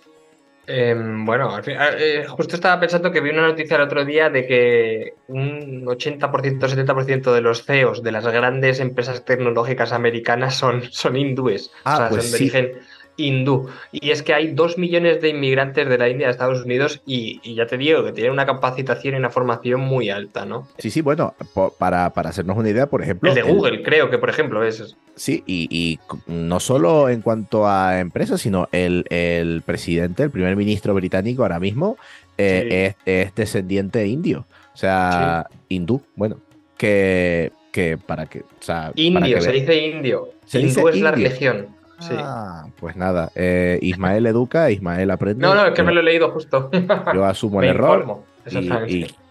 Em, 0.67 1.25
bueno, 1.27 1.59
eh, 1.67 2.25
justo 2.29 2.55
estaba 2.55 2.79
pensando 2.79 3.11
que 3.11 3.21
vi 3.21 3.31
una 3.31 3.49
noticia 3.49 3.77
el 3.77 3.83
otro 3.83 4.05
día 4.05 4.31
de 4.31 4.47
que 4.47 5.15
un 5.27 5.85
80%, 5.85 6.69
70% 6.69 7.33
de 7.33 7.41
los 7.41 7.65
CEOs 7.65 8.03
de 8.03 8.13
las 8.13 8.27
grandes 8.27 8.79
empresas 8.79 9.25
tecnológicas 9.25 9.93
americanas 9.93 10.55
son, 10.55 10.83
son 10.93 11.17
hindúes. 11.17 11.73
Ah, 11.85 11.95
o 11.95 11.97
sea, 11.97 12.09
pues 12.11 12.23
son 12.23 12.31
de 12.31 12.37
origen 12.37 12.73
hindú. 13.23 13.69
Y 13.93 14.11
es 14.11 14.23
que 14.23 14.35
hay 14.35 14.53
dos 14.53 14.79
millones 14.79 15.21
de 15.21 15.31
inmigrantes 15.31 15.89
de 15.89 15.99
la 15.99 16.09
India 16.09 16.29
a 16.29 16.31
Estados 16.31 16.65
Unidos 16.65 17.01
y, 17.07 17.41
ya 17.55 17.67
te 17.67 17.79
digo 17.79 18.05
que 18.05 18.13
tienen 18.13 18.33
una 18.33 18.47
capacitación 18.47 19.15
y 19.15 19.19
una 19.19 19.31
formación 19.31 19.81
muy 19.81 20.11
alta, 20.11 20.45
¿no? 20.45 20.69
Sí, 20.79 20.91
sí, 20.91 21.01
bueno, 21.01 21.35
para, 21.79 22.11
para 22.11 22.31
hacernos 22.31 22.57
una 22.57 22.71
idea, 22.71 22.87
por 22.87 23.03
ejemplo... 23.03 23.29
El 23.29 23.35
de 23.35 23.43
Google, 23.43 23.83
creo 23.83 24.11
que, 24.11 24.19
por 24.19 24.31
ejemplo, 24.31 24.65
es... 24.65 24.97
Sí, 25.15 25.43
y, 25.47 25.99
no 26.27 26.61
solo 26.61 27.09
en 27.09 27.21
cuanto 27.21 27.67
a 27.67 28.01
empresas, 28.01 28.41
sino 28.41 28.69
el, 28.73 29.05
el 29.11 29.63
presidente, 29.63 30.25
el 30.25 30.31
primer 30.31 30.57
ministro 30.57 30.95
británico 30.95 31.43
ahora 31.43 31.61
mismo 31.61 31.97
eh, 32.39 32.95
es, 33.05 33.35
descendiente 33.35 34.07
indio, 34.07 34.47
o 34.75 34.77
sea, 34.77 35.47
hindú, 35.69 36.03
bueno, 36.17 36.41
que, 36.77 37.53
que 37.71 37.99
para 37.99 38.27
que... 38.27 38.41
O 38.41 38.45
sea, 38.61 38.93
indio, 38.95 39.41
se 39.41 39.53
dice 39.53 39.87
indio. 39.87 40.31
Se 40.47 40.61
hindú 40.61 40.89
es 40.89 41.01
la 41.01 41.13
religión. 41.13 41.82
Ah, 42.11 42.67
pues 42.77 42.97
nada, 42.97 43.31
eh, 43.35 43.79
Ismael 43.83 44.27
educa, 44.27 44.71
Ismael 44.71 45.11
aprende. 45.11 45.43
No, 45.43 45.55
no, 45.55 45.67
es 45.67 45.73
que 45.73 45.83
me 45.83 45.93
lo 45.93 46.01
he 46.01 46.03
leído 46.03 46.31
justo. 46.31 46.71
Yo 47.15 47.25
asumo 47.25 47.63
el 47.63 47.69
error 47.71 48.25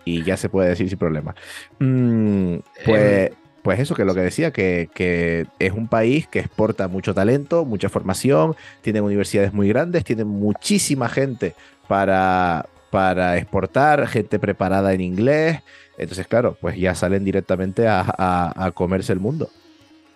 y, 0.06 0.24
ya 0.24 0.38
se 0.38 0.50
puede 0.50 0.70
decir 0.70 0.90
sin 0.90 0.98
problema. 0.98 1.36
Mm, 1.80 2.56
pues, 2.86 3.30
em. 3.30 3.36
pues 3.62 3.80
eso, 3.80 3.96
que 3.96 4.06
lo 4.06 4.16
que 4.16 4.22
decía, 4.22 4.52
que, 4.52 5.48
es 5.60 5.72
un 5.72 5.88
país 5.88 6.28
que 6.28 6.40
exporta 6.40 6.88
mucho 6.88 7.14
talento, 7.14 7.66
mucha 7.66 7.90
formación, 7.90 8.56
tiene 8.82 9.02
universidades 9.02 9.54
muy 9.54 9.68
grandes, 9.68 10.04
tiene 10.04 10.24
muchísima 10.24 11.10
gente 11.10 11.56
para, 11.88 12.68
para 12.90 13.38
exportar, 13.38 14.08
gente 14.08 14.40
preparada 14.40 14.94
en 14.94 15.02
inglés. 15.02 15.62
Entonces, 15.98 16.26
claro, 16.26 16.58
pues 16.60 16.78
ya 16.78 16.96
salen 16.96 17.24
directamente 17.24 17.88
a 17.88 18.72
comerse 18.74 19.14
el 19.14 19.20
mundo. 19.20 19.50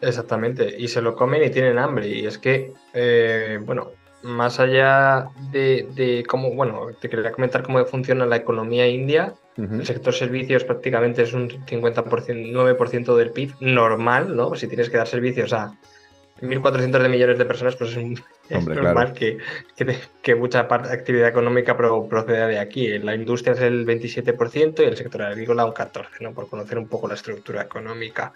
Exactamente, 0.02 0.76
y 0.78 0.88
se 0.88 1.02
lo 1.02 1.16
comen 1.16 1.44
y 1.44 1.50
tienen 1.50 1.78
hambre. 1.78 2.08
Y 2.08 2.26
es 2.26 2.38
que, 2.38 2.74
eh, 2.94 3.60
bueno, 3.64 3.92
más 4.24 4.60
allá 4.60 5.30
de, 5.52 6.24
cómo, 6.28 6.54
bueno, 6.54 6.88
te 7.00 7.10
quería 7.10 7.32
comentar 7.32 7.64
cómo 7.64 7.84
funciona 7.86 8.26
la 8.26 8.38
economía 8.38 8.88
india. 8.88 9.34
El 9.58 9.86
sector 9.86 10.14
servicios 10.14 10.66
prácticamente 10.66 11.22
es 11.22 11.32
un 11.32 11.50
50%, 11.50 12.52
9% 12.52 13.16
del 13.16 13.32
PIB 13.32 13.54
normal, 13.62 14.36
¿no? 14.36 14.54
Si 14.56 14.68
tienes 14.68 14.90
que 14.90 14.98
dar 14.98 15.08
servicios 15.08 15.54
a 15.54 15.78
1.400 16.42 17.02
de 17.02 17.10
millones 17.10 17.38
de 17.38 17.46
personas, 17.46 17.76
pues 17.78 17.96
es, 17.96 18.22
normal 18.68 19.14
que, 19.14 19.38
que, 20.22 20.36
mucha 20.36 20.60
actividad 20.60 21.30
económica 21.30 21.78
proceda 21.78 22.48
de 22.48 22.60
aquí. 22.60 23.00
La 23.00 23.16
industria 23.16 23.54
es 23.54 23.62
el 23.62 23.86
27% 23.86 24.82
y 24.82 24.84
el 24.84 24.98
sector 24.98 25.22
agrícola 25.22 25.66
un 25.66 25.74
14%, 25.74 26.08
¿no? 26.20 26.34
por 26.34 26.50
conocer 26.50 26.78
un 26.78 26.88
poco 26.88 27.08
la 27.08 27.14
estructura 27.14 27.62
económica. 27.62 28.34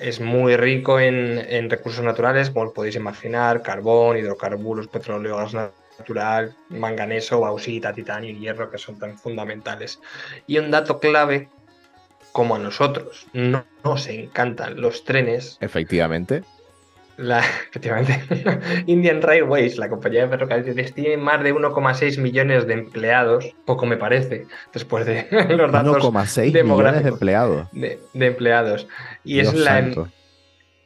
Es 0.00 0.20
muy 0.20 0.56
rico 0.56 0.98
en, 0.98 1.70
recursos 1.70 2.04
naturales, 2.04 2.50
como 2.50 2.72
podéis 2.72 2.96
imaginar, 2.96 3.62
carbón, 3.62 4.18
hidrocarburos, 4.18 4.88
petróleo, 4.88 5.36
gas 5.36 5.54
natural, 5.54 6.54
manganeso, 6.68 7.40
bauxita, 7.40 7.92
titanio 7.92 8.30
y 8.30 8.40
hierro, 8.40 8.70
que 8.70 8.78
son 8.78 8.98
tan 8.98 9.16
fundamentales. 9.16 10.00
Y 10.48 10.58
un 10.58 10.72
dato 10.72 10.98
clave, 10.98 11.48
como 12.32 12.56
a 12.56 12.58
nosotros 12.58 13.28
no 13.32 13.64
nos 13.84 14.08
encantan 14.08 14.80
los 14.80 15.04
trenes. 15.04 15.56
Efectivamente 15.60 16.42
la, 17.16 17.40
efectivamente, 17.70 18.22
Indian 18.86 19.22
Railways, 19.22 19.78
la 19.78 19.88
compañía 19.88 20.22
de 20.22 20.28
ferrocarriles, 20.28 20.94
tiene 20.94 21.16
más 21.16 21.42
de 21.42 21.54
1,6 21.54 22.20
millones 22.20 22.66
de 22.66 22.74
empleados, 22.74 23.54
poco 23.64 23.86
me 23.86 23.96
parece, 23.96 24.46
después 24.72 25.06
de 25.06 25.26
los 25.56 25.72
datos 25.72 26.04
1,6 26.04 26.62
millones 26.62 27.02
de 27.02 27.08
empleados. 27.08 27.68
De, 27.72 27.98
empleados. 28.14 28.86
Y 29.24 29.40
es 29.40 29.54
la. 29.54 29.90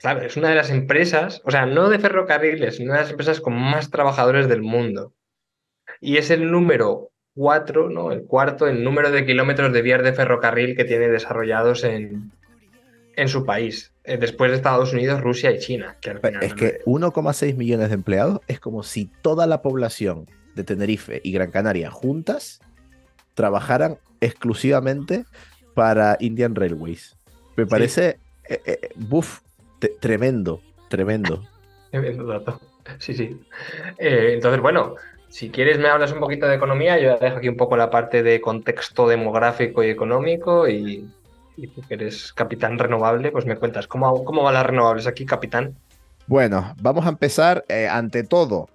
Claro, 0.00 0.22
es 0.22 0.34
una 0.38 0.48
de 0.48 0.54
las 0.54 0.70
empresas, 0.70 1.42
o 1.44 1.50
sea, 1.50 1.66
no 1.66 1.90
de 1.90 1.98
ferrocarriles, 1.98 2.76
sino 2.76 2.94
de 2.94 3.00
las 3.00 3.10
empresas 3.10 3.38
con 3.42 3.54
más 3.54 3.90
trabajadores 3.90 4.48
del 4.48 4.62
mundo. 4.62 5.12
Y 6.00 6.16
es 6.16 6.30
el 6.30 6.50
número 6.50 7.10
4, 7.34 7.90
¿no? 7.90 8.10
El 8.10 8.24
cuarto, 8.24 8.66
el 8.66 8.82
número 8.82 9.10
de 9.10 9.26
kilómetros 9.26 9.74
de 9.74 9.82
vías 9.82 10.02
de 10.02 10.14
ferrocarril 10.14 10.74
que 10.74 10.86
tiene 10.86 11.08
desarrollados 11.08 11.84
en, 11.84 12.32
en 13.20 13.28
su 13.28 13.44
país, 13.44 13.92
eh, 14.04 14.16
después 14.16 14.50
de 14.50 14.56
Estados 14.56 14.94
Unidos, 14.94 15.20
Rusia 15.20 15.50
y 15.50 15.58
China. 15.58 15.96
es 16.40 16.54
que 16.54 16.80
1,6 16.86 17.54
millones 17.54 17.88
de 17.88 17.94
empleados 17.94 18.40
es 18.48 18.60
como 18.60 18.82
si 18.82 19.10
toda 19.20 19.46
la 19.46 19.60
población 19.60 20.24
de 20.54 20.64
Tenerife 20.64 21.20
y 21.22 21.32
Gran 21.32 21.50
Canaria 21.50 21.90
juntas 21.90 22.60
trabajaran 23.34 23.98
exclusivamente 24.22 25.26
para 25.74 26.16
Indian 26.18 26.54
Railways. 26.54 27.16
Me 27.56 27.66
parece, 27.66 28.18
eh, 28.48 28.60
eh, 28.64 29.90
tremendo, 30.00 30.62
tremendo. 30.88 31.44
Tremendo 31.90 32.24
dato. 32.24 32.60
Sí, 32.98 33.14
sí. 33.14 33.36
entonces, 33.98 34.60
bueno, 34.60 34.94
si 35.28 35.50
quieres 35.50 35.78
me 35.78 35.88
hablas 35.88 36.12
un 36.12 36.20
poquito 36.20 36.46
de 36.46 36.54
economía, 36.54 36.98
yo 36.98 37.18
dejo 37.18 37.38
aquí 37.38 37.48
un 37.48 37.56
poco 37.56 37.76
la 37.76 37.90
parte 37.90 38.22
de 38.22 38.40
contexto 38.40 39.08
demográfico 39.08 39.82
y 39.82 39.90
económico 39.90 40.68
y 40.68 41.10
y 41.62 41.68
tú 41.68 41.82
que 41.82 41.94
eres 41.94 42.32
capitán 42.32 42.78
renovable, 42.78 43.30
pues 43.30 43.46
me 43.46 43.56
cuentas, 43.56 43.86
¿cómo, 43.86 44.24
cómo 44.24 44.42
van 44.42 44.54
las 44.54 44.66
renovables 44.66 45.06
aquí, 45.06 45.26
capitán? 45.26 45.74
Bueno, 46.26 46.74
vamos 46.80 47.06
a 47.06 47.10
empezar. 47.10 47.64
Eh, 47.68 47.88
ante 47.88 48.22
todo, 48.22 48.68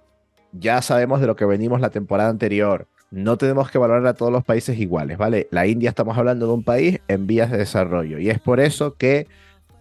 ya 0.52 0.82
sabemos 0.82 1.20
de 1.20 1.26
lo 1.26 1.36
que 1.36 1.44
venimos 1.44 1.80
la 1.80 1.90
temporada 1.90 2.30
anterior. 2.30 2.86
No 3.10 3.38
tenemos 3.38 3.70
que 3.70 3.78
valorar 3.78 4.06
a 4.06 4.14
todos 4.14 4.32
los 4.32 4.44
países 4.44 4.78
iguales, 4.78 5.16
¿vale? 5.16 5.48
La 5.50 5.66
India 5.66 5.88
estamos 5.88 6.18
hablando 6.18 6.46
de 6.46 6.52
un 6.52 6.64
país 6.64 7.00
en 7.08 7.26
vías 7.26 7.50
de 7.50 7.58
desarrollo 7.58 8.18
y 8.18 8.30
es 8.30 8.40
por 8.40 8.60
eso 8.60 8.94
que 8.94 9.26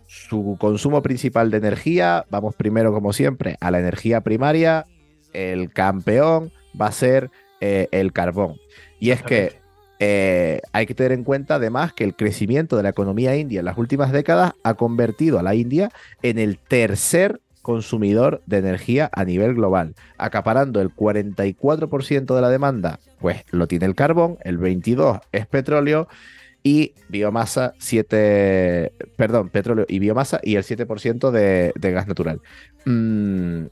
su 0.05 0.57
consumo 0.59 1.01
principal 1.01 1.49
de 1.49 1.57
energía, 1.57 2.25
vamos 2.29 2.55
primero 2.55 2.93
como 2.93 3.13
siempre 3.13 3.57
a 3.59 3.71
la 3.71 3.79
energía 3.79 4.21
primaria, 4.21 4.85
el 5.33 5.73
campeón 5.73 6.51
va 6.79 6.87
a 6.87 6.91
ser 6.91 7.31
eh, 7.59 7.87
el 7.91 8.13
carbón. 8.13 8.55
Y 8.99 9.09
es 9.09 9.23
que 9.23 9.59
eh, 9.99 10.61
hay 10.73 10.85
que 10.85 10.93
tener 10.93 11.13
en 11.13 11.23
cuenta 11.23 11.55
además 11.55 11.93
que 11.93 12.03
el 12.03 12.15
crecimiento 12.15 12.75
de 12.75 12.83
la 12.83 12.89
economía 12.89 13.35
india 13.37 13.59
en 13.59 13.65
las 13.65 13.77
últimas 13.77 14.11
décadas 14.11 14.53
ha 14.63 14.73
convertido 14.73 15.39
a 15.39 15.43
la 15.43 15.55
India 15.55 15.91
en 16.21 16.37
el 16.37 16.57
tercer 16.57 17.39
consumidor 17.65 18.43
de 18.45 18.57
energía 18.57 19.09
a 19.11 19.25
nivel 19.25 19.55
global, 19.55 19.95
acaparando 20.19 20.81
el 20.81 20.95
44% 20.95 22.35
de 22.35 22.41
la 22.41 22.51
demanda, 22.51 22.99
pues 23.19 23.43
lo 23.49 23.67
tiene 23.67 23.87
el 23.87 23.95
carbón, 23.95 24.37
el 24.43 24.59
22 24.59 25.17
es 25.31 25.47
petróleo 25.47 26.07
y 26.61 26.93
biomasa 27.09 27.73
7, 27.79 28.91
perdón, 29.15 29.49
petróleo 29.49 29.85
y 29.89 29.97
biomasa 29.97 30.39
y 30.43 30.57
el 30.57 30.63
7% 30.63 31.31
de, 31.31 31.73
gas 31.91 32.07
natural. 32.07 32.39
Mm, 32.85 33.65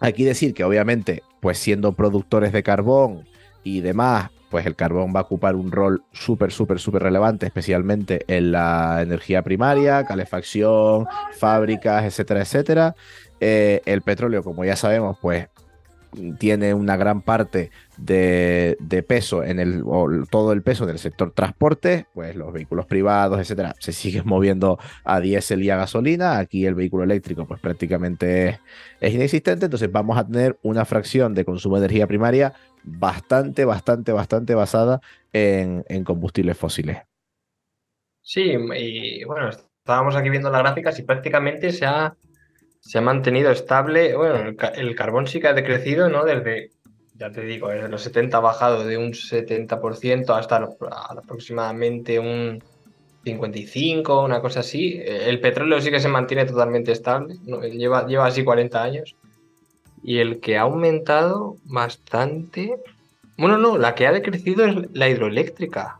aquí 0.00 0.24
decir 0.24 0.54
que 0.54 0.64
obviamente, 0.64 1.22
pues 1.40 1.58
siendo 1.58 1.92
productores 1.92 2.52
de 2.52 2.62
carbón 2.62 3.26
y 3.62 3.82
demás, 3.82 4.30
pues 4.50 4.66
el 4.66 4.76
carbón 4.76 5.12
va 5.14 5.20
a 5.20 5.22
ocupar 5.24 5.56
un 5.56 5.72
rol 5.72 6.02
súper, 6.12 6.52
súper, 6.52 6.78
súper 6.78 7.02
relevante, 7.02 7.46
especialmente 7.46 8.24
en 8.28 8.52
la 8.52 9.00
energía 9.02 9.42
primaria, 9.42 10.04
calefacción, 10.04 11.06
fábricas, 11.38 12.04
etcétera, 12.04 12.40
etcétera. 12.40 12.94
Eh, 13.40 13.82
el 13.86 14.02
petróleo, 14.02 14.42
como 14.42 14.64
ya 14.64 14.76
sabemos, 14.76 15.18
pues 15.20 15.48
tiene 16.38 16.74
una 16.74 16.96
gran 16.96 17.22
parte 17.22 17.70
de, 17.96 18.76
peso 19.06 19.42
en 19.42 19.58
el, 19.58 19.84
todo 20.30 20.52
el 20.52 20.62
peso 20.62 20.86
del 20.86 20.98
sector 20.98 21.32
transporte, 21.32 22.06
pues 22.14 22.34
los 22.36 22.52
vehículos 22.52 22.86
privados, 22.86 23.40
etcétera, 23.40 23.74
se 23.78 23.92
siguen 23.92 24.22
moviendo 24.26 24.78
a 25.04 25.20
diésel 25.20 25.62
y 25.62 25.70
a 25.70 25.76
gasolina. 25.76 26.38
Aquí 26.38 26.66
el 26.66 26.74
vehículo 26.74 27.04
eléctrico, 27.04 27.46
pues 27.46 27.60
prácticamente 27.60 28.48
es, 28.48 28.60
es 29.00 29.14
inexistente. 29.14 29.66
Entonces 29.66 29.90
vamos 29.90 30.16
a 30.18 30.26
tener 30.26 30.58
una 30.62 30.84
fracción 30.84 31.34
de 31.34 31.44
consumo 31.44 31.78
de 31.78 31.86
energía 31.86 32.06
primaria 32.06 32.54
bastante, 32.86 33.64
bastante, 33.64 34.12
bastante 34.12 34.54
basada 34.54 35.00
en, 35.32 36.04
combustibles 36.04 36.56
fósiles. 36.56 36.98
Sí, 38.22 38.54
y 38.76 39.24
bueno, 39.24 39.50
estábamos 39.50 40.16
aquí 40.16 40.30
viendo 40.30 40.50
las 40.50 40.62
gráficas 40.62 40.98
y 40.98 41.02
prácticamente 41.02 41.72
se 41.72 41.84
ha, 41.84 42.16
se 42.80 42.98
ha 42.98 43.02
mantenido 43.02 43.50
estable. 43.50 44.16
Bueno, 44.16 44.54
el, 44.74 44.96
carbón 44.96 45.26
sí 45.26 45.40
que 45.40 45.48
ha 45.48 45.52
decrecido, 45.52 46.08
¿no? 46.08 46.24
Desde, 46.24 46.70
ya 47.14 47.30
te 47.30 47.42
digo, 47.42 47.68
desde 47.68 47.88
los 47.88 48.02
70 48.02 48.36
ha 48.36 48.40
bajado 48.40 48.84
de 48.84 48.96
un 48.96 49.12
70% 49.12 50.36
hasta 50.36 50.56
aproximadamente 50.56 52.18
un 52.18 52.62
55, 53.24 54.24
una 54.24 54.40
cosa 54.40 54.60
así. 54.60 55.00
El 55.04 55.40
petróleo 55.40 55.80
sí 55.80 55.90
que 55.90 56.00
se 56.00 56.08
mantiene 56.08 56.46
totalmente 56.46 56.92
estable, 56.92 57.36
lleva, 57.72 58.06
lleva 58.06 58.26
así 58.26 58.44
40 58.44 58.82
años. 58.82 59.16
Y 60.06 60.20
el 60.20 60.40
que 60.40 60.56
ha 60.56 60.62
aumentado 60.62 61.56
bastante. 61.64 62.76
Bueno, 63.36 63.58
no, 63.58 63.76
la 63.76 63.96
que 63.96 64.06
ha 64.06 64.12
decrecido 64.12 64.64
es 64.64 64.76
la 64.92 65.08
hidroeléctrica. 65.08 65.98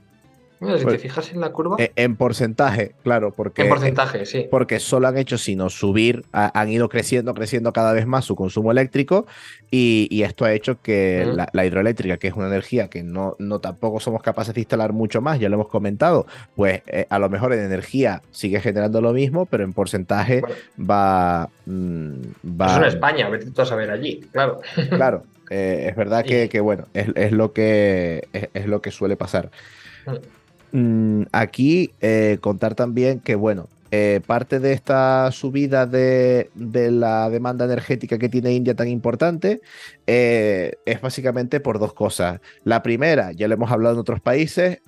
Mira, 0.58 0.78
si 0.78 0.84
Pues- 0.84 0.96
te 0.96 1.02
fijas 1.02 1.32
en 1.32 1.40
la 1.40 1.50
curva. 1.52 1.76
En, 1.78 1.90
en 1.96 2.16
porcentaje, 2.16 2.94
claro, 3.02 3.30
porque 3.30 3.62
en 3.62 3.68
porcentaje, 3.68 4.24
sí. 4.24 4.46
porque 4.50 4.80
solo 4.80 5.06
han 5.08 5.18
hecho 5.18 5.36
sino 5.36 5.68
subir, 5.68 6.24
ha- 6.32 6.58
han 6.58 6.70
ido 6.70 6.88
creciendo, 6.88 7.34
creciendo 7.34 7.72
cada 7.74 7.92
vez 7.92 8.06
más 8.06 8.24
su 8.24 8.36
consumo 8.36 8.70
eléctrico 8.72 9.26
y, 9.70 10.08
y 10.10 10.22
esto 10.22 10.44
ha 10.46 10.52
hecho 10.52 10.80
que 10.80 11.26
la, 11.30 11.48
la 11.52 11.66
hidroeléctrica, 11.66 12.16
que 12.16 12.28
es 12.28 12.34
una 12.34 12.46
energía 12.46 12.88
que 12.88 13.02
no, 13.02 13.36
no 13.38 13.58
tampoco 13.58 14.00
somos 14.00 14.22
capaces 14.22 14.54
de 14.54 14.60
instalar 14.62 14.92
mucho 14.94 15.20
más, 15.20 15.38
ya 15.38 15.48
lo 15.50 15.56
hemos 15.56 15.68
comentado, 15.68 16.26
pues 16.54 16.80
eh, 16.86 17.06
a 17.10 17.18
lo 17.18 17.28
mejor 17.28 17.52
en 17.52 17.60
energía 17.60 18.22
sigue 18.30 18.60
generando 18.60 19.00
lo 19.02 19.12
mismo, 19.12 19.44
pero 19.46 19.62
en 19.64 19.72
porcentaje 19.74 20.40
Bueno, 20.40 20.56
va... 20.90 21.50
mm, 21.66 22.12
va 22.60 22.66
eso 22.68 22.78
en 22.78 22.84
España, 22.84 23.28
vete 23.28 23.50
tú 23.50 23.60
a 23.62 23.66
saber 23.66 23.90
allí, 23.90 24.20
claro. 24.32 24.60
Claro, 24.90 25.24
eh, 25.50 25.86
es 25.90 25.96
verdad 25.96 26.24
que, 26.24 26.48
bueno, 26.60 26.86
es, 26.94 27.08
es 27.14 27.32
lo 27.32 27.52
que 27.52 28.26
es, 28.32 28.48
es 28.54 28.66
lo 28.66 28.80
que 28.80 28.90
suele 28.90 29.16
pasar. 29.16 29.50
Mm, 30.72 31.22
aquí 31.32 31.92
eh, 32.00 32.38
contar 32.40 32.74
también 32.74 33.20
que, 33.20 33.34
bueno, 33.34 33.68
eh, 33.92 34.20
parte 34.26 34.58
de 34.58 34.72
esta 34.72 35.30
subida 35.30 35.86
de, 35.86 36.50
de 36.54 36.90
la 36.90 37.30
demanda 37.30 37.64
energética 37.64 38.18
que 38.18 38.28
tiene 38.28 38.52
India 38.52 38.74
tan 38.74 38.88
importante 38.88 39.60
eh, 40.08 40.72
es 40.84 41.00
básicamente 41.00 41.60
por 41.60 41.78
dos 41.78 41.94
cosas. 41.94 42.40
La 42.64 42.82
primera, 42.82 43.30
ya 43.30 43.46
lo 43.46 43.54
hemos 43.54 43.70
hablado 43.70 43.94
en 43.94 44.00
otros 44.00 44.20
países, 44.20 44.80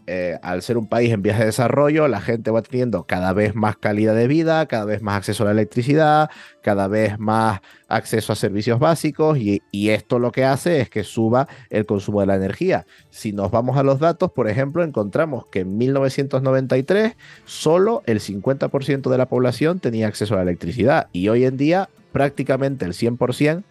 al 0.42 0.62
ser 0.62 0.78
un 0.78 0.88
país 0.88 1.12
en 1.12 1.22
vías 1.22 1.38
de 1.38 1.46
desarrollo, 1.46 2.08
la 2.08 2.20
gente 2.20 2.50
va 2.50 2.60
teniendo 2.60 3.04
cada 3.04 3.32
vez 3.32 3.54
más 3.54 3.76
calidad 3.76 4.16
de 4.16 4.26
vida, 4.26 4.66
cada 4.66 4.84
vez 4.84 5.00
más 5.00 5.18
acceso 5.18 5.44
a 5.44 5.46
la 5.46 5.52
electricidad, 5.52 6.28
cada 6.60 6.88
vez 6.88 7.18
más 7.20 7.60
acceso 7.88 8.32
a 8.32 8.36
servicios 8.36 8.78
básicos 8.78 9.38
y, 9.38 9.62
y 9.70 9.88
esto 9.88 10.18
lo 10.18 10.30
que 10.30 10.44
hace 10.44 10.80
es 10.80 10.90
que 10.90 11.02
suba 11.02 11.48
el 11.70 11.86
consumo 11.86 12.20
de 12.20 12.26
la 12.26 12.36
energía. 12.36 12.86
Si 13.10 13.32
nos 13.32 13.50
vamos 13.50 13.76
a 13.76 13.82
los 13.82 13.98
datos, 13.98 14.30
por 14.30 14.48
ejemplo, 14.48 14.84
encontramos 14.84 15.46
que 15.46 15.60
en 15.60 15.76
1993 15.78 17.16
solo 17.46 18.02
el 18.06 18.20
50% 18.20 19.10
de 19.10 19.18
la 19.18 19.26
población 19.26 19.80
tenía 19.80 20.06
acceso 20.06 20.34
a 20.34 20.36
la 20.38 20.42
electricidad 20.44 21.08
y 21.12 21.28
hoy 21.28 21.44
en 21.44 21.56
día 21.56 21.88
prácticamente 22.12 22.84
el 22.84 22.92
100% 22.92 23.62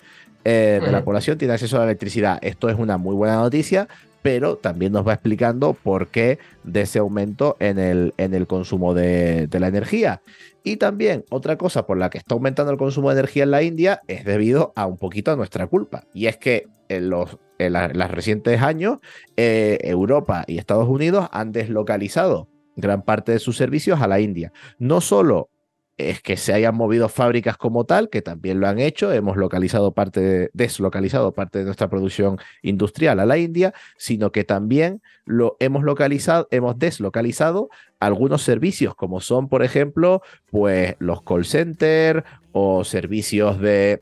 eh, 0.46 0.80
de 0.84 0.92
la 0.92 1.04
población 1.04 1.38
tiene 1.38 1.54
acceso 1.54 1.76
a 1.76 1.80
la 1.80 1.86
electricidad. 1.86 2.40
Esto 2.42 2.70
es 2.70 2.78
una 2.78 2.98
muy 2.98 3.16
buena 3.16 3.36
noticia, 3.36 3.88
pero 4.28 4.58
también 4.58 4.92
nos 4.92 5.08
va 5.08 5.14
explicando 5.14 5.72
por 5.72 6.10
qué 6.10 6.38
de 6.66 6.82
ese 6.82 7.00
aumento 7.00 7.56
en 7.62 7.80
el, 7.80 8.14
en 8.18 8.34
el 8.34 8.46
consumo 8.46 8.94
de, 8.94 9.48
de 9.48 9.60
la 9.62 9.70
energía. 9.70 10.22
Y 10.66 10.76
también 10.76 11.24
otra 11.30 11.58
cosa 11.58 11.88
por 11.88 11.98
la 11.98 12.10
que 12.10 12.18
está 12.18 12.36
aumentando 12.36 12.74
el 12.74 12.78
consumo 12.78 13.10
de 13.10 13.20
energía 13.20 13.44
en 13.44 13.52
la 13.52 13.64
India 13.64 14.02
es 14.06 14.26
debido 14.26 14.74
a 14.76 14.86
un 14.86 14.98
poquito 14.98 15.32
a 15.32 15.38
nuestra 15.38 15.68
culpa. 15.68 16.04
Y 16.14 16.26
es 16.26 16.36
que 16.36 16.68
en 16.90 17.10
los 17.10 17.38
en 17.58 17.74
recientes 18.12 18.62
años 18.62 18.98
eh, 19.38 19.78
Europa 19.82 20.44
y 20.46 20.58
Estados 20.58 20.90
Unidos 20.90 21.30
han 21.32 21.54
deslocalizado 21.54 22.50
gran 22.76 23.04
parte 23.04 23.32
de 23.32 23.40
sus 23.40 23.56
servicios 23.56 24.02
a 24.02 24.10
la 24.10 24.20
India. 24.20 24.52
No 24.78 25.00
solo 25.00 25.52
es 25.98 26.22
que 26.22 26.38
se 26.38 26.54
hayan 26.54 26.76
movido 26.76 27.10
fábricas 27.10 27.58
como 27.58 27.86
tal, 27.86 28.10
que 28.10 28.22
también 28.22 28.60
lo 28.60 28.68
han 28.68 28.78
hecho, 28.80 29.12
hemos 29.12 29.36
localizado 29.36 29.94
parte 29.94 30.20
de- 30.20 30.50
deslocalizado 30.54 31.32
parte 31.32 31.60
de 31.60 31.66
nuestra 31.66 31.90
producción 31.90 32.38
industrial 32.62 33.20
a 33.20 33.26
la 33.26 33.38
India, 33.38 33.74
sino 33.98 34.32
que 34.32 34.44
también 34.44 35.02
lo 35.26 35.58
hemos 35.60 35.84
localizado, 35.84 36.48
hemos 36.52 36.78
deslocalizado 36.78 37.70
algunos 38.00 38.44
servicios 38.44 38.94
como 38.94 39.22
son, 39.22 39.50
por 39.50 39.64
ejemplo, 39.64 40.22
pues 40.52 40.96
los 41.00 41.24
call 41.24 41.46
centers 41.46 42.24
o 42.52 42.84
servicios 42.84 43.60
de 43.60 44.02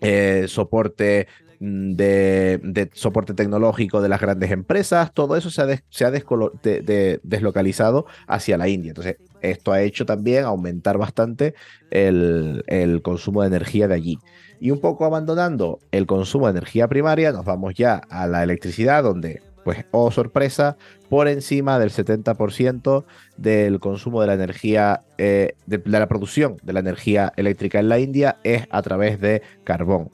eh, 0.00 0.46
soporte 0.48 1.26
de, 1.60 2.58
de 2.62 2.90
soporte 2.94 3.34
tecnológico 3.34 4.00
de 4.00 4.08
las 4.08 4.20
grandes 4.20 4.50
empresas, 4.50 5.12
todo 5.12 5.36
eso 5.36 5.50
se 5.50 5.62
ha, 5.62 6.10
deslocalizado 7.22 8.06
hacia 8.26 8.56
la 8.56 8.68
India. 8.68 8.90
Entonces, 8.90 9.16
esto 9.42 9.72
ha 9.72 9.82
hecho 9.82 10.06
también 10.06 10.44
aumentar 10.44 10.96
bastante 10.96 11.54
el, 11.90 13.00
consumo 13.02 13.42
de 13.42 13.48
energía 13.48 13.88
de 13.88 13.94
allí. 13.94 14.18
Y 14.58 14.70
un 14.70 14.80
poco 14.80 15.04
abandonando 15.04 15.80
el 15.90 16.06
consumo 16.06 16.46
de 16.46 16.52
energía 16.52 16.88
primaria, 16.88 17.32
nos 17.32 17.44
vamos 17.44 17.74
ya 17.74 18.00
a 18.08 18.26
la 18.26 18.42
electricidad, 18.42 19.02
donde, 19.02 19.42
pues, 19.64 19.84
oh 19.90 20.10
sorpresa, 20.10 20.76
por 21.10 21.28
encima 21.28 21.78
del 21.78 21.90
70% 21.90 23.04
del 23.36 23.80
consumo 23.80 24.20
de 24.22 24.26
la 24.28 24.34
energía, 24.34 25.02
eh, 25.18 25.54
de 25.66 25.82
la 25.84 26.06
producción 26.08 26.56
de 26.62 26.72
la 26.72 26.80
energía 26.80 27.32
eléctrica 27.36 27.80
en 27.80 27.88
la 27.88 27.98
India 27.98 28.38
es 28.44 28.66
a 28.70 28.80
través 28.80 29.20
de 29.20 29.42
carbón. 29.64 30.10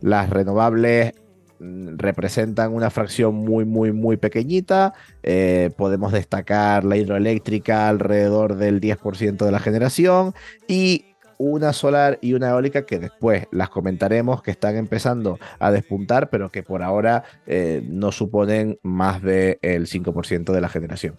Las 0.00 0.30
renovables 0.30 1.14
mm, 1.58 1.96
representan 1.96 2.72
una 2.72 2.90
fracción 2.90 3.34
muy, 3.34 3.64
muy, 3.64 3.92
muy 3.92 4.16
pequeñita. 4.16 4.94
Eh, 5.22 5.70
podemos 5.76 6.12
destacar 6.12 6.84
la 6.84 6.96
hidroeléctrica 6.96 7.88
alrededor 7.88 8.56
del 8.56 8.80
10% 8.80 9.44
de 9.44 9.52
la 9.52 9.60
generación 9.60 10.34
y 10.66 11.04
una 11.38 11.72
solar 11.72 12.18
y 12.22 12.32
una 12.34 12.50
eólica 12.50 12.86
que 12.86 12.98
después 12.98 13.46
las 13.50 13.68
comentaremos 13.68 14.42
que 14.42 14.50
están 14.50 14.76
empezando 14.76 15.38
a 15.58 15.70
despuntar, 15.70 16.30
pero 16.30 16.50
que 16.50 16.62
por 16.62 16.82
ahora 16.82 17.24
eh, 17.46 17.82
no 17.86 18.12
suponen 18.12 18.78
más 18.82 19.22
del 19.22 19.58
5% 19.60 20.52
de 20.52 20.60
la 20.60 20.68
generación. 20.68 21.16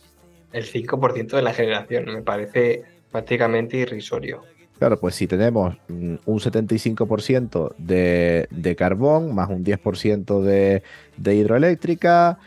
El 0.51 0.65
5% 0.65 1.35
de 1.35 1.41
la 1.41 1.53
generación 1.53 2.05
me 2.05 2.21
parece 2.21 2.83
prácticamente 3.11 3.77
irrisorio. 3.77 4.43
Claro, 4.79 4.99
pues 4.99 5.15
si 5.15 5.27
tenemos 5.27 5.75
mm, 5.87 6.15
un 6.25 6.39
75% 6.39 7.73
de, 7.77 8.47
de 8.51 8.75
carbón 8.75 9.33
más 9.33 9.49
un 9.49 9.63
10% 9.63 10.41
de, 10.41 10.83
de 11.17 11.35
hidroeléctrica, 11.35 12.37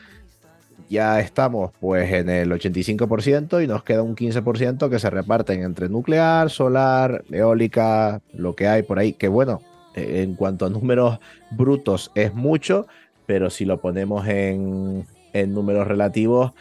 ya 0.88 1.20
estamos 1.20 1.72
pues 1.80 2.12
en 2.12 2.28
el 2.28 2.50
85% 2.50 3.62
y 3.62 3.66
nos 3.66 3.84
queda 3.84 4.02
un 4.02 4.16
15% 4.16 4.90
que 4.90 4.98
se 4.98 5.10
reparten 5.10 5.62
entre 5.62 5.88
nuclear, 5.88 6.50
solar, 6.50 7.24
eólica, 7.30 8.20
lo 8.32 8.54
que 8.54 8.68
hay 8.68 8.82
por 8.82 8.98
ahí, 8.98 9.12
que 9.12 9.28
bueno, 9.28 9.60
eh, 9.94 10.22
en 10.22 10.34
cuanto 10.34 10.66
a 10.66 10.70
números 10.70 11.18
brutos 11.52 12.10
es 12.14 12.34
mucho, 12.34 12.86
pero 13.26 13.50
si 13.50 13.64
lo 13.64 13.80
ponemos 13.80 14.26
en, 14.26 15.06
en 15.32 15.54
números 15.54 15.86
relativos, 15.86 16.52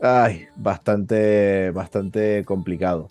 ay, 0.00 0.46
bastante, 0.56 1.70
bastante 1.72 2.44
complicado. 2.44 3.08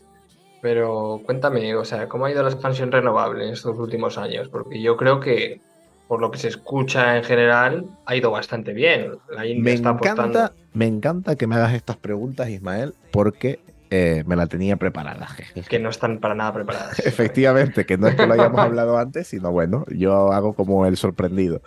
Pero 0.65 1.21
cuéntame, 1.23 1.75
o 1.75 1.85
sea, 1.85 2.09
¿cómo 2.09 2.25
ha 2.25 2.31
ido 2.31 2.41
la 2.41 2.49
expansión 2.49 2.91
renovable 2.91 3.45
en 3.45 3.53
estos 3.53 3.77
últimos 3.77 4.17
años? 4.17 4.49
Porque 4.49 4.81
yo 4.81 4.97
creo 4.97 5.19
que, 5.19 5.61
por 6.07 6.19
lo 6.19 6.31
que 6.31 6.39
se 6.39 6.47
escucha 6.47 7.17
en 7.17 7.23
general, 7.23 7.85
ha 8.07 8.15
ido 8.15 8.31
bastante 8.31 8.73
bien. 8.73 9.11
La 9.29 9.45
India 9.45 9.63
Me 9.63 9.73
está 9.73 9.89
apostando. 9.89 10.23
encanta, 10.23 10.53
me 10.73 10.87
encanta 10.87 11.35
que 11.35 11.45
me 11.45 11.53
hagas 11.53 11.75
estas 11.75 11.97
preguntas, 11.97 12.49
Ismael, 12.49 12.95
porque 13.11 13.59
eh, 13.91 14.23
me 14.25 14.35
la 14.35 14.47
tenía 14.47 14.75
preparada. 14.77 15.27
que 15.69 15.77
no 15.77 15.89
están 15.89 16.17
para 16.17 16.33
nada 16.33 16.51
preparadas. 16.51 16.97
Efectivamente, 17.05 17.85
que 17.85 17.99
no 17.99 18.07
es 18.07 18.15
que 18.15 18.25
lo 18.25 18.33
hayamos 18.33 18.59
hablado 18.59 18.97
antes, 18.97 19.27
sino 19.27 19.51
bueno, 19.51 19.85
yo 19.89 20.31
hago 20.33 20.55
como 20.55 20.87
el 20.87 20.97
sorprendido. 20.97 21.61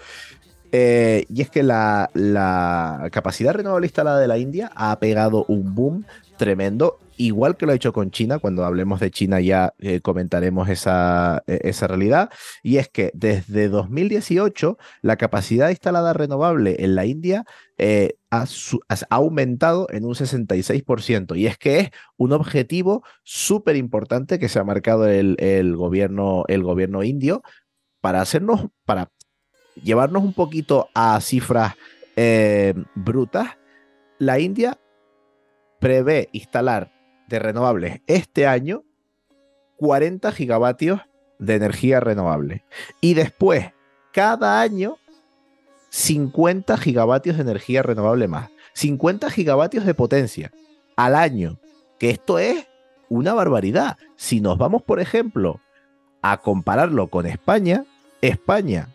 Eh, 0.72 1.24
y 1.28 1.42
es 1.42 1.50
que 1.50 1.62
la, 1.62 2.10
la 2.14 3.10
capacidad 3.12 3.54
renovable 3.54 3.86
instalada 3.86 4.18
de 4.18 4.26
la 4.26 4.38
India 4.38 4.72
ha 4.74 4.98
pegado 4.98 5.44
un 5.46 5.76
boom 5.76 6.04
tremendo, 6.36 6.98
igual 7.18 7.56
que 7.56 7.66
lo 7.66 7.72
ha 7.72 7.74
hecho 7.74 7.92
con 7.92 8.10
China. 8.10 8.38
Cuando 8.38 8.64
hablemos 8.64 9.00
de 9.00 9.10
China 9.10 9.40
ya 9.40 9.74
eh, 9.78 10.00
comentaremos 10.00 10.68
esa, 10.68 11.42
eh, 11.46 11.60
esa 11.64 11.86
realidad. 11.86 12.30
Y 12.62 12.78
es 12.78 12.88
que 12.88 13.10
desde 13.14 13.68
2018 13.68 14.78
la 15.02 15.16
capacidad 15.16 15.70
instalada 15.70 16.12
renovable 16.12 16.76
en 16.78 16.94
la 16.94 17.04
India 17.04 17.44
eh, 17.76 18.16
ha 18.30 18.46
aumentado 19.10 19.86
en 19.90 20.04
un 20.04 20.14
66%. 20.14 21.36
Y 21.36 21.46
es 21.46 21.58
que 21.58 21.80
es 21.80 21.90
un 22.16 22.32
objetivo 22.32 23.02
súper 23.22 23.76
importante 23.76 24.38
que 24.38 24.48
se 24.48 24.58
ha 24.58 24.64
marcado 24.64 25.06
el, 25.08 25.36
el 25.38 25.76
gobierno, 25.76 26.44
el 26.48 26.62
gobierno 26.62 27.02
indio 27.02 27.42
para 28.00 28.20
hacernos, 28.20 28.66
para 28.84 29.10
llevarnos 29.82 30.22
un 30.22 30.32
poquito 30.32 30.88
a 30.94 31.20
cifras 31.20 31.74
eh, 32.16 32.74
brutas. 32.94 33.56
La 34.18 34.38
India 34.40 34.78
prevé 35.78 36.28
instalar 36.32 36.90
de 37.28 37.38
renovables 37.38 38.00
este 38.06 38.46
año 38.46 38.82
40 39.76 40.32
gigavatios 40.32 41.00
de 41.38 41.54
energía 41.54 42.00
renovable. 42.00 42.64
Y 43.00 43.14
después, 43.14 43.72
cada 44.12 44.60
año, 44.60 44.96
50 45.90 46.76
gigavatios 46.76 47.36
de 47.36 47.42
energía 47.42 47.82
renovable 47.82 48.28
más. 48.28 48.50
50 48.74 49.30
gigavatios 49.30 49.84
de 49.84 49.94
potencia 49.94 50.52
al 50.96 51.14
año. 51.14 51.58
Que 51.98 52.10
esto 52.10 52.38
es 52.38 52.66
una 53.08 53.34
barbaridad. 53.34 53.96
Si 54.16 54.40
nos 54.40 54.58
vamos, 54.58 54.82
por 54.82 55.00
ejemplo, 55.00 55.60
a 56.22 56.38
compararlo 56.38 57.08
con 57.08 57.26
España, 57.26 57.84
España 58.20 58.88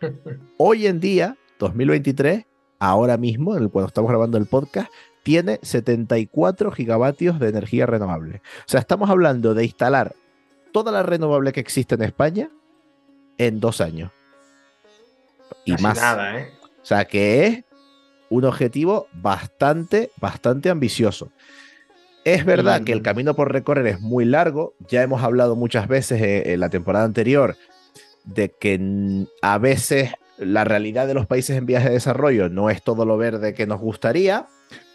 hoy 0.58 0.86
en 0.86 1.00
día, 1.00 1.36
2023, 1.58 2.44
ahora 2.78 3.16
mismo, 3.16 3.56
en 3.56 3.62
el- 3.64 3.70
cuando 3.70 3.88
estamos 3.88 4.10
grabando 4.10 4.36
el 4.38 4.46
podcast, 4.46 4.90
tiene 5.26 5.58
74 5.60 6.70
gigavatios 6.70 7.40
de 7.40 7.48
energía 7.48 7.84
renovable. 7.84 8.42
O 8.60 8.68
sea, 8.68 8.78
estamos 8.78 9.10
hablando 9.10 9.54
de 9.54 9.64
instalar 9.64 10.14
toda 10.72 10.92
la 10.92 11.02
renovable 11.02 11.52
que 11.52 11.58
existe 11.58 11.96
en 11.96 12.02
España 12.02 12.48
en 13.36 13.58
dos 13.58 13.80
años. 13.80 14.12
y 15.64 15.72
más. 15.78 15.98
Nada, 15.98 16.38
¿eh? 16.38 16.52
O 16.80 16.86
sea 16.86 17.06
que 17.06 17.44
es 17.44 17.64
un 18.30 18.44
objetivo 18.44 19.08
bastante, 19.14 20.12
bastante 20.20 20.70
ambicioso. 20.70 21.32
Es 22.22 22.44
verdad 22.44 22.84
que 22.84 22.92
el 22.92 23.02
camino 23.02 23.34
por 23.34 23.50
recorrer 23.50 23.88
es 23.88 24.00
muy 24.00 24.26
largo. 24.26 24.74
Ya 24.86 25.02
hemos 25.02 25.24
hablado 25.24 25.56
muchas 25.56 25.88
veces 25.88 26.22
en, 26.22 26.60
la 26.60 26.70
temporada 26.70 27.04
anterior 27.04 27.56
de 28.22 28.50
que 28.50 29.26
a 29.42 29.58
veces 29.58 30.12
la 30.38 30.64
realidad 30.64 31.06
de 31.06 31.14
los 31.14 31.26
países 31.26 31.56
en 31.56 31.66
vías 31.66 31.84
de 31.84 31.90
desarrollo 31.90 32.48
no 32.48 32.70
es 32.70 32.82
todo 32.82 33.04
lo 33.04 33.16
verde 33.16 33.54
que 33.54 33.66
nos 33.66 33.80
gustaría. 33.80 34.46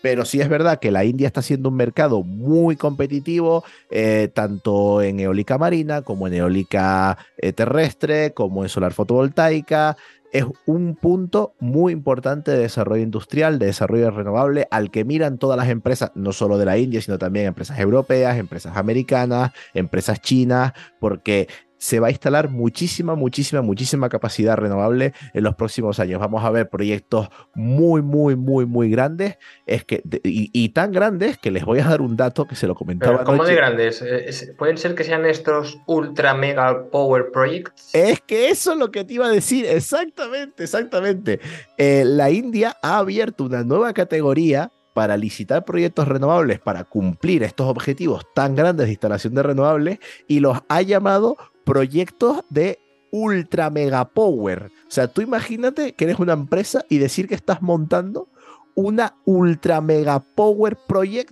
Pero 0.02 0.26
sí 0.26 0.42
es 0.42 0.50
verdad 0.50 0.80
que 0.80 0.92
la 0.92 1.06
India 1.06 1.28
está 1.28 1.44
siendo 1.44 1.70
un 1.70 1.76
mercado 1.76 2.24
muy 2.24 2.76
competitivo, 2.76 3.64
eh, 3.92 4.30
tanto 4.34 5.02
en 5.02 5.20
eólica 5.20 5.60
marina 5.60 6.02
como 6.02 6.28
en 6.28 6.34
eólica 6.34 7.18
eh, 7.38 7.54
terrestre, 7.54 8.34
como 8.34 8.64
en 8.64 8.70
solar 8.70 8.94
fotovoltaica 8.94 9.96
es 10.32 10.46
un 10.66 10.96
punto 10.96 11.54
muy 11.60 11.92
importante 11.92 12.52
de 12.52 12.60
desarrollo 12.60 13.04
industrial, 13.04 13.60
de 13.60 13.68
desarrollo 13.68 14.12
renovable, 14.12 14.68
al 14.72 14.90
que 14.90 15.04
miran 15.04 15.38
todas 15.38 15.58
las 15.58 15.70
empresas, 15.70 16.12
no 16.16 16.32
solo 16.32 16.58
de 16.58 16.66
la 16.66 16.78
India, 16.78 17.02
sino 17.02 17.18
también 17.18 17.48
empresas 17.48 17.80
europeas, 17.80 18.38
empresas 18.38 18.78
americanas, 18.78 19.52
empresas 19.74 20.22
chinas, 20.22 20.72
porque 21.00 21.48
se 21.82 22.00
va 22.00 22.08
a 22.08 22.12
instalar 22.12 22.50
muchísima, 22.50 23.16
muchísima, 23.16 23.64
muchísima 23.64 24.08
capacidad 24.08 24.56
renovable 24.56 25.14
en 25.34 25.44
los 25.44 25.56
próximos 25.56 26.00
años. 26.00 26.20
Vamos 26.20 26.46
a 26.46 26.52
ver 26.52 26.70
proyectos 26.70 27.30
muy, 27.56 28.04
muy, 28.04 28.36
muy, 28.36 28.68
muy 28.68 28.92
grandes 28.92 29.40
es 29.66 29.84
que, 29.84 30.04
y, 30.24 30.70
tan 30.70 30.92
grandes 30.92 31.40
que 31.40 31.50
les 31.50 31.66
voy 31.66 31.80
a 31.80 31.86
dar 31.86 32.02
un 32.02 32.16
dato 32.16 32.46
que 32.46 32.56
se 32.56 32.68
lo 32.68 32.76
comentaba. 32.76 33.24
¿Cómo 33.24 33.44
de 33.44 33.56
grandes? 33.56 34.04
Eh, 34.04 34.54
¿Pueden 34.60 34.78
ser 34.78 34.94
que 34.94 35.04
sean 35.04 35.26
estos 35.26 35.80
ultra 35.88 36.36
mega 36.36 36.86
power 36.92 37.32
projects? 37.32 37.90
Es 37.94 38.22
que 38.22 38.50
eso 38.50 38.74
es 38.74 38.78
lo 38.78 38.92
que 38.92 39.04
te 39.04 39.16
iba 39.16 39.26
a 39.26 39.32
decir, 39.32 39.66
exactamente, 39.66 40.64
exactamente. 40.64 41.40
Eh, 41.80 42.04
la 42.06 42.30
India 42.30 42.78
ha 42.84 43.00
abierto 43.00 43.46
una 43.46 43.64
nueva 43.64 43.92
categoría 43.94 44.72
para 44.94 45.18
licitar 45.18 45.66
proyectos 45.66 46.08
renovables 46.08 46.60
para 46.60 46.84
cumplir 46.84 47.44
estos 47.44 47.68
objetivos 47.68 48.26
tan 48.36 48.56
grandes 48.56 48.88
de 48.88 48.92
instalación 48.92 49.34
de 49.34 49.44
renovables 49.44 50.00
y 50.28 50.42
los 50.42 50.60
ha 50.68 50.82
llamado 50.82 51.38
proyectos 51.64 52.44
de 52.50 52.80
ultra 53.12 53.70
mega 53.70 54.06
power. 54.06 54.72
O 54.88 54.92
sea, 54.92 55.08
tú 55.08 55.22
imagínate 55.22 55.94
que 55.94 56.06
eres 56.06 56.20
una 56.20 56.34
empresa 56.34 56.86
y 56.90 56.98
decir 56.98 57.28
que 57.28 57.36
estás 57.36 57.62
montando 57.62 58.30
una 58.76 59.16
ultra 59.26 59.82
mega 59.82 60.20
power 60.20 60.78
project 60.88 61.32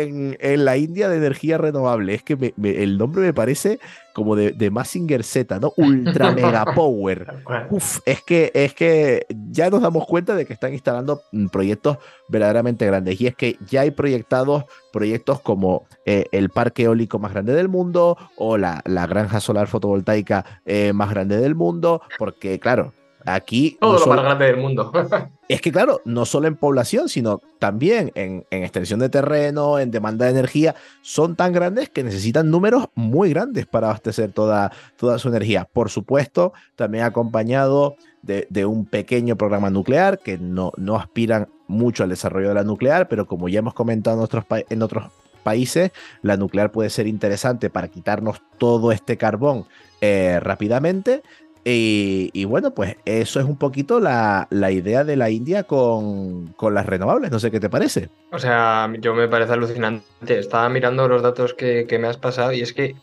en, 0.00 0.64
la 0.64 0.76
India 0.76 1.08
de 1.08 1.16
energía 1.16 1.58
renovable. 1.58 2.14
Es 2.14 2.22
que 2.22 2.54
el 2.62 2.98
nombre 2.98 3.22
me 3.22 3.34
parece 3.34 3.78
como 4.14 4.36
de, 4.36 4.52
de 4.52 4.70
Massinger 4.70 5.24
Z, 5.24 5.58
¿no? 5.58 5.72
Ultra 5.76 6.32
Mega 6.34 6.64
Power. 6.74 7.26
Uf, 7.70 8.00
es 8.04 8.22
que, 8.22 8.50
es 8.54 8.74
que 8.74 9.26
ya 9.50 9.70
nos 9.70 9.82
damos 9.82 10.06
cuenta 10.06 10.34
de 10.34 10.46
que 10.46 10.52
están 10.52 10.72
instalando 10.72 11.22
mm, 11.32 11.46
proyectos 11.48 11.98
verdaderamente 12.28 12.86
grandes. 12.86 13.20
Y 13.20 13.26
es 13.26 13.34
que 13.34 13.56
ya 13.68 13.82
hay 13.82 13.90
proyectados 13.90 14.64
proyectos 14.92 15.40
como 15.40 15.86
eh, 16.04 16.26
el 16.32 16.50
parque 16.50 16.84
eólico 16.84 17.18
más 17.18 17.32
grande 17.32 17.54
del 17.54 17.68
mundo 17.68 18.16
o 18.36 18.58
la, 18.58 18.82
la 18.84 19.06
granja 19.06 19.40
solar 19.40 19.66
fotovoltaica 19.66 20.44
eh, 20.66 20.92
más 20.92 21.10
grande 21.10 21.38
del 21.38 21.54
mundo, 21.54 22.02
porque 22.18 22.58
claro, 22.58 22.92
Aquí. 23.26 23.76
Todo 23.80 23.98
lo 23.98 24.06
más 24.06 24.22
grande 24.22 24.46
del 24.46 24.56
mundo. 24.56 24.92
es 25.48 25.60
que, 25.60 25.72
claro, 25.72 26.00
no 26.04 26.24
solo 26.24 26.48
en 26.48 26.56
población, 26.56 27.08
sino 27.08 27.40
también 27.58 28.12
en, 28.14 28.44
extensión 28.50 29.00
de 29.00 29.08
terreno, 29.08 29.78
en 29.78 29.90
demanda 29.90 30.26
de 30.26 30.32
energía, 30.32 30.74
son 31.02 31.36
tan 31.36 31.52
grandes 31.52 31.88
que 31.88 32.02
necesitan 32.02 32.50
números 32.50 32.86
muy 32.94 33.30
grandes 33.30 33.66
para 33.66 33.88
abastecer 33.88 34.32
toda, 34.32 34.72
toda 34.96 35.18
su 35.18 35.28
energía. 35.28 35.68
Por 35.72 35.90
supuesto, 35.90 36.52
también 36.76 37.04
acompañado 37.04 37.96
de, 38.22 38.66
un 38.66 38.86
pequeño 38.86 39.36
programa 39.36 39.70
nuclear 39.70 40.18
que 40.18 40.38
no, 40.38 40.72
no 40.76 40.96
aspiran 40.96 41.48
mucho 41.66 42.02
al 42.02 42.10
desarrollo 42.10 42.48
de 42.48 42.54
la 42.54 42.64
nuclear, 42.64 43.08
pero 43.08 43.26
como 43.26 43.48
ya 43.48 43.58
hemos 43.58 43.74
comentado 43.74 44.16
en 44.18 44.22
otros, 44.22 44.44
en 44.50 44.82
otros 44.82 45.04
países, 45.42 45.92
la 46.22 46.36
nuclear 46.36 46.72
puede 46.72 46.90
ser 46.90 47.06
interesante 47.06 47.70
para 47.70 47.88
quitarnos 47.88 48.42
todo 48.58 48.92
este 48.92 49.16
carbón 49.16 49.66
eh, 50.00 50.38
rápidamente 50.40 51.22
y, 51.64 52.44
bueno, 52.44 52.74
pues 52.74 52.96
eso 53.04 53.38
es 53.38 53.46
un 53.46 53.56
poquito 53.56 54.00
la, 54.00 54.48
idea 54.50 55.04
de 55.04 55.16
la 55.16 55.30
India 55.30 55.64
con, 55.64 56.54
las 56.60 56.86
renovables. 56.86 57.30
No 57.30 57.38
sé 57.38 57.50
qué 57.50 57.60
te 57.60 57.70
parece. 57.70 58.08
O 58.32 58.38
sea, 58.38 58.90
yo 58.98 59.14
me 59.14 59.28
parece 59.28 59.52
alucinante. 59.52 60.38
Estaba 60.38 60.68
mirando 60.68 61.06
los 61.08 61.22
datos 61.22 61.54
que, 61.54 61.86
me 62.00 62.08
has 62.08 62.16
pasado 62.16 62.52
y 62.52 62.62
es 62.62 62.72
que, 62.72 62.96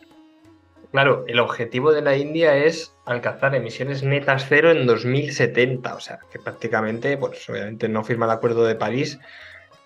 claro, 0.92 1.24
el 1.26 1.40
objetivo 1.40 1.92
de 1.92 2.02
la 2.02 2.16
India 2.16 2.56
es 2.56 2.92
alcanzar 3.06 3.54
emisiones 3.54 4.02
netas 4.02 4.46
cero 4.48 4.70
en 4.70 4.86
2070. 4.86 5.94
O 5.94 6.00
sea, 6.00 6.18
que 6.30 6.38
prácticamente, 6.38 7.16
pues 7.16 7.48
obviamente 7.48 7.88
no 7.88 8.04
firma 8.04 8.26
el 8.26 8.32
Acuerdo 8.32 8.64
de 8.64 8.74
París 8.74 9.18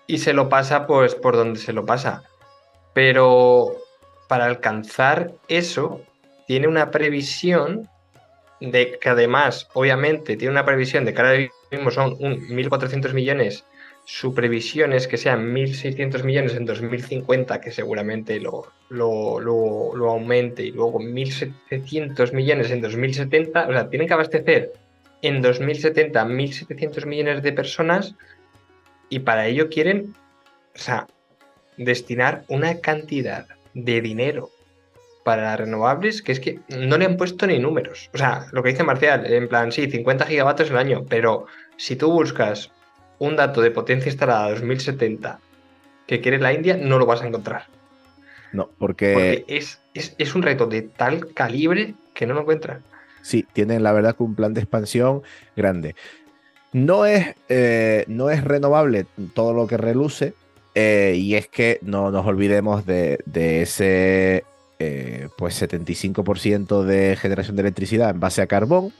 y 0.07 0.17
se 0.17 0.33
lo 0.33 0.49
pasa 0.49 0.85
pues 0.85 1.15
por 1.15 1.37
donde 1.37 1.59
se 1.59 1.71
lo 1.71 1.85
pasa. 1.85 2.23
Pero 2.93 3.77
para 4.27 4.45
alcanzar 4.45 5.31
eso, 5.47 6.01
tiene 6.45 6.67
una 6.67 6.91
previsión 6.91 7.87
de 8.71 8.97
que 8.99 9.09
además, 9.09 9.67
obviamente, 9.73 10.37
tiene 10.37 10.51
una 10.51 10.65
previsión 10.65 11.05
de 11.05 11.13
que 11.13 11.21
ahora 11.21 11.49
mismo 11.71 11.91
son 11.91 12.17
1.400 12.17 13.13
millones, 13.13 13.65
su 14.05 14.35
previsión 14.35 14.93
es 14.93 15.07
que 15.07 15.17
sean 15.17 15.53
1.600 15.53 16.23
millones 16.23 16.55
en 16.55 16.65
2050, 16.65 17.59
que 17.59 17.71
seguramente 17.71 18.39
lo, 18.39 18.71
lo, 18.89 20.09
aumente, 20.09 20.63
y 20.63 20.71
luego 20.71 20.99
1.700 20.99 22.31
millones 22.33 22.69
en 22.71 22.81
2070, 22.81 23.67
o 23.67 23.71
sea, 23.71 23.89
tienen 23.89 24.07
que 24.07 24.13
abastecer 24.13 24.73
en 25.21 25.41
2070 25.41 26.23
1.700 26.23 27.05
millones 27.07 27.41
de 27.41 27.51
personas 27.51 28.15
y 29.09 29.19
para 29.19 29.47
ello 29.47 29.69
quieren, 29.69 30.13
o 30.75 30.77
sea, 30.77 31.07
destinar 31.77 32.43
una 32.47 32.79
cantidad 32.79 33.47
de 33.73 34.01
dinero 34.01 34.51
para 35.25 35.57
renovables 35.57 36.21
que 36.21 36.31
es 36.33 36.39
que 36.39 36.59
no 36.69 36.99
le 36.99 37.05
han 37.05 37.17
puesto 37.17 37.47
ni 37.47 37.57
números. 37.57 38.11
O 38.13 38.17
sea, 38.19 38.45
lo 38.51 38.61
que 38.61 38.69
dice 38.69 38.83
Marcial, 38.83 39.25
en 39.25 39.47
plan, 39.47 39.71
sí, 39.71 39.89
50 39.89 40.27
gigavatios 40.27 40.69
al 40.69 40.77
año, 40.77 41.03
pero 41.09 41.47
si 41.77 41.95
tú 41.95 42.11
buscas 42.11 42.71
un 43.17 43.35
dato 43.35 43.59
de 43.61 43.71
potencia 43.71 44.11
instalada 44.11 44.51
2070 44.51 45.39
que 46.05 46.21
quiere 46.21 46.37
la 46.37 46.53
India, 46.53 46.77
no 46.77 46.99
lo 46.99 47.07
vas 47.07 47.23
a 47.23 47.27
encontrar. 47.27 47.63
No, 48.53 48.69
porque... 48.77 49.43
es, 49.47 49.81
es, 49.95 50.35
un 50.35 50.43
reto 50.43 50.67
de 50.67 50.83
tal 50.83 51.33
calibre 51.33 51.95
que 52.13 52.27
no 52.27 52.35
lo 52.35 52.41
encuentran. 52.41 52.83
Sí, 53.23 53.47
tienen 53.51 53.81
la 53.81 53.93
verdad 53.93 54.15
que 54.15 54.21
un 54.21 54.35
plan 54.35 54.53
de 54.53 54.61
expansión 54.61 55.23
grande. 55.55 55.95
No 56.71 57.07
es, 57.07 57.33
eh, 57.49 58.05
no 58.07 58.29
es 58.29 58.43
renovable 58.43 59.07
todo 59.33 59.55
lo 59.55 59.65
que 59.65 59.77
reluce, 59.77 60.35
eh, 60.75 61.15
y 61.17 61.33
es 61.33 61.47
que 61.47 61.79
no 61.81 62.11
nos 62.11 62.27
olvidemos 62.27 62.85
de, 62.85 63.17
de 63.25 63.63
ese 63.63 64.43
eh, 64.79 65.29
pues 65.37 65.61
75% 65.61 66.83
de 66.83 67.15
generación 67.15 67.55
de 67.55 67.61
electricidad 67.61 68.09
en 68.09 68.19
base 68.19 68.41
a 68.41 68.47
carbón. 68.47 68.93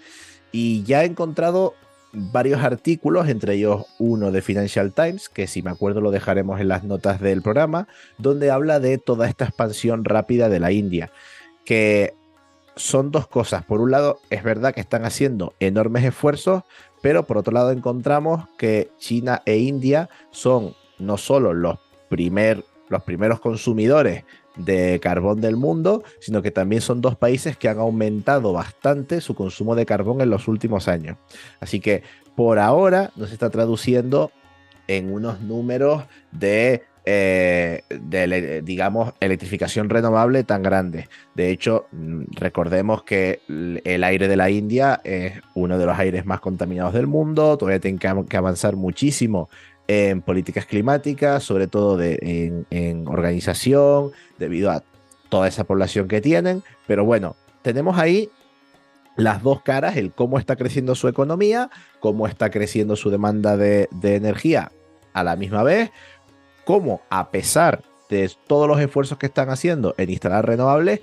Y 0.52 0.84
ya 0.84 1.04
he 1.04 1.06
encontrado 1.06 1.76
varios 2.16 2.64
artículos, 2.64 3.28
entre 3.28 3.56
ellos 3.56 3.86
uno 4.00 4.32
de 4.32 4.42
Financial 4.42 4.94
Times, 4.94 5.28
que 5.28 5.48
si 5.48 5.62
me 5.62 5.72
acuerdo 5.72 6.02
lo 6.02 6.12
dejaremos 6.12 6.62
en 6.62 6.70
las 6.70 6.84
notas 6.84 7.20
del 7.20 7.42
programa, 7.42 7.88
donde 8.18 8.52
habla 8.52 8.80
de 8.80 8.98
toda 8.98 9.28
esta 9.28 9.46
expansión 9.46 10.06
rápida 10.06 10.48
de 10.48 10.60
la 10.60 10.72
India, 10.72 11.12
que 11.66 12.14
son 12.76 13.12
dos 13.12 13.28
cosas. 13.28 13.66
Por 13.66 13.82
un 13.82 13.92
lado, 13.92 14.20
es 14.30 14.44
verdad 14.44 14.74
que 14.74 14.82
están 14.82 15.06
haciendo 15.06 15.54
enormes 15.60 16.04
esfuerzos, 16.06 16.64
pero 17.02 17.26
por 17.26 17.38
otro 17.38 17.54
lado 17.54 17.72
encontramos 17.72 18.46
que 18.58 18.92
China 18.98 19.42
e 19.46 19.58
India 19.58 20.10
son 20.32 20.74
no 21.00 21.18
solo 21.18 21.54
los, 21.54 21.80
primer, 22.10 22.64
los 22.90 23.04
primeros 23.04 23.40
consumidores 23.40 24.24
de 24.56 25.00
carbón 25.02 25.42
del 25.42 25.56
mundo, 25.56 26.04
sino 26.20 26.42
que 26.42 26.52
también 26.52 26.82
son 26.82 27.02
dos 27.02 27.16
países 27.16 27.58
que 27.58 27.70
han 27.70 27.80
aumentado 27.80 28.54
bastante 28.54 29.22
su 29.22 29.36
consumo 29.36 29.76
de 29.76 29.86
carbón 29.86 30.22
en 30.22 30.30
los 30.30 30.48
últimos 30.48 30.88
años. 30.88 31.18
Así 31.60 31.80
que 31.80 32.04
por 32.36 32.60
ahora 32.60 33.12
nos 33.16 33.32
está 33.32 33.50
traduciendo 33.50 34.32
en 34.88 35.12
unos 35.12 35.42
números 35.42 36.04
de, 36.32 36.84
eh, 37.06 37.82
digamos, 38.64 39.14
electrificación 39.20 39.90
renovable 39.90 40.44
tan 40.44 40.62
grandes. 40.62 41.08
De 41.34 41.50
hecho, 41.50 41.88
mm, 41.92 42.24
recordemos 42.32 43.04
que 43.04 43.42
el 43.48 44.04
aire 44.04 44.28
de 44.28 44.36
la 44.36 44.50
India 44.50 45.02
es 45.04 45.34
uno 45.56 45.78
de 45.78 45.86
los 45.86 45.98
aires 45.98 46.26
más 46.26 46.40
contaminados 46.40 46.94
del 46.94 47.08
mundo, 47.08 47.58
todavía 47.58 47.80
tiene 47.80 48.00
que 48.00 48.38
avanzar 48.38 48.76
muchísimo 48.76 49.50
en 49.88 50.22
políticas 50.22 50.66
climáticas, 50.66 51.44
sobre 51.44 51.68
todo 51.68 52.02
en, 52.02 53.08
organización, 53.08 54.12
debido 54.38 54.72
a 54.72 54.84
toda 55.30 55.48
esa 55.48 55.64
población 55.64 56.08
que 56.08 56.22
tienen. 56.22 56.64
Pero 56.88 57.06
bueno, 57.06 57.36
tenemos 57.62 57.98
ahí 57.98 58.30
las 59.16 59.44
dos 59.44 59.62
caras, 59.62 59.96
el 59.98 60.12
cómo 60.12 60.40
está 60.40 60.56
creciendo 60.56 60.96
su 60.96 61.08
economía, 61.08 61.70
cómo 62.00 62.28
está 62.28 62.50
creciendo 62.50 62.96
su 62.96 63.10
demanda 63.10 63.58
de, 63.58 63.88
energía 64.04 64.72
a 65.14 65.24
la 65.24 65.36
misma 65.36 65.64
vez, 65.64 65.92
cómo 66.66 67.02
a 67.10 67.30
pesar 67.30 67.84
de 68.10 68.30
todos 68.48 68.68
los 68.68 68.80
esfuerzos 68.80 69.18
que 69.18 69.28
están 69.28 69.50
haciendo 69.50 69.96
en 69.98 70.10
instalar 70.10 70.46
renovables, 70.46 71.02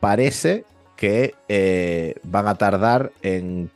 parece 0.00 0.64
que 0.96 1.34
eh, 1.48 2.14
van 2.22 2.46
a 2.46 2.56
tardar 2.56 3.12
en 3.22 3.70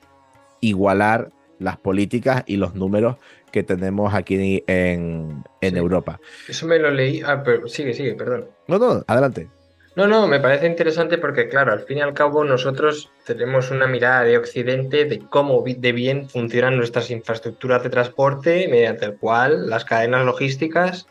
igualar 0.60 1.30
las 1.58 1.76
políticas 1.76 2.42
y 2.46 2.56
los 2.56 2.74
números 2.74 3.16
que 3.54 3.62
tenemos 3.62 4.12
aquí 4.12 4.64
en, 4.66 5.44
Europa. 5.60 6.18
Eso 6.48 6.66
me 6.66 6.76
lo 6.80 6.90
leí. 6.90 7.22
Ah, 7.24 7.40
pero 7.44 7.68
sigue, 7.68 7.94
sigue, 7.94 8.14
perdón. 8.14 8.48
No, 8.66 8.80
no, 8.80 9.04
adelante. 9.06 9.48
No, 9.94 10.08
no, 10.08 10.26
me 10.26 10.40
parece 10.40 10.66
interesante 10.66 11.18
porque, 11.18 11.48
claro, 11.48 11.72
al 11.72 11.84
fin 11.84 11.98
y 11.98 12.00
al 12.00 12.14
cabo 12.14 12.42
nosotros 12.42 13.12
tenemos 13.24 13.70
una 13.70 13.86
mirada 13.86 14.24
de 14.24 14.38
Occidente 14.38 15.04
de 15.04 15.20
cómo 15.30 15.62
de 15.64 15.92
bien 15.92 16.28
funcionan 16.28 16.76
nuestras 16.76 17.12
infraestructuras 17.12 17.84
de 17.84 17.90
transporte, 17.90 18.66
mediante 18.68 19.04
el 19.04 19.16
cual 19.18 19.70
las 19.70 19.84
cadenas 19.84 20.26
logísticas, 20.26 21.06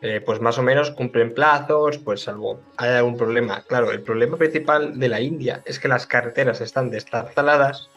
eh, 0.00 0.22
pues 0.24 0.40
más 0.40 0.56
o 0.56 0.62
menos 0.62 0.92
cumplen 0.92 1.34
plazos, 1.34 1.98
pues 1.98 2.22
salvo 2.22 2.58
hay 2.78 2.92
algún 2.92 3.18
problema. 3.18 3.64
Claro, 3.68 3.92
el 3.92 4.00
problema 4.00 4.38
principal 4.38 4.98
de 4.98 5.08
la 5.10 5.20
India 5.20 5.60
es 5.66 5.78
que 5.78 5.88
las 5.88 6.06
carreteras 6.06 6.62
están 6.62 6.88
destartaladas, 6.88 7.90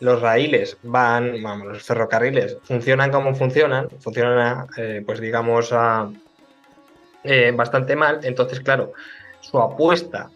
los 0.00 0.20
raíles 0.20 0.76
van, 0.82 1.42
vamos, 1.42 1.68
los 1.68 1.82
ferrocarriles 1.82 2.58
funcionan 2.62 3.10
como 3.10 3.34
funcionan, 3.34 3.88
funcionan, 4.00 4.66
eh, 4.76 5.02
pues 5.04 5.20
digamos, 5.20 5.74
eh, 7.24 7.52
bastante 7.54 7.96
mal. 7.96 8.20
Entonces, 8.22 8.60
claro, 8.60 8.92
su 9.40 9.58
apuesta 9.58 10.30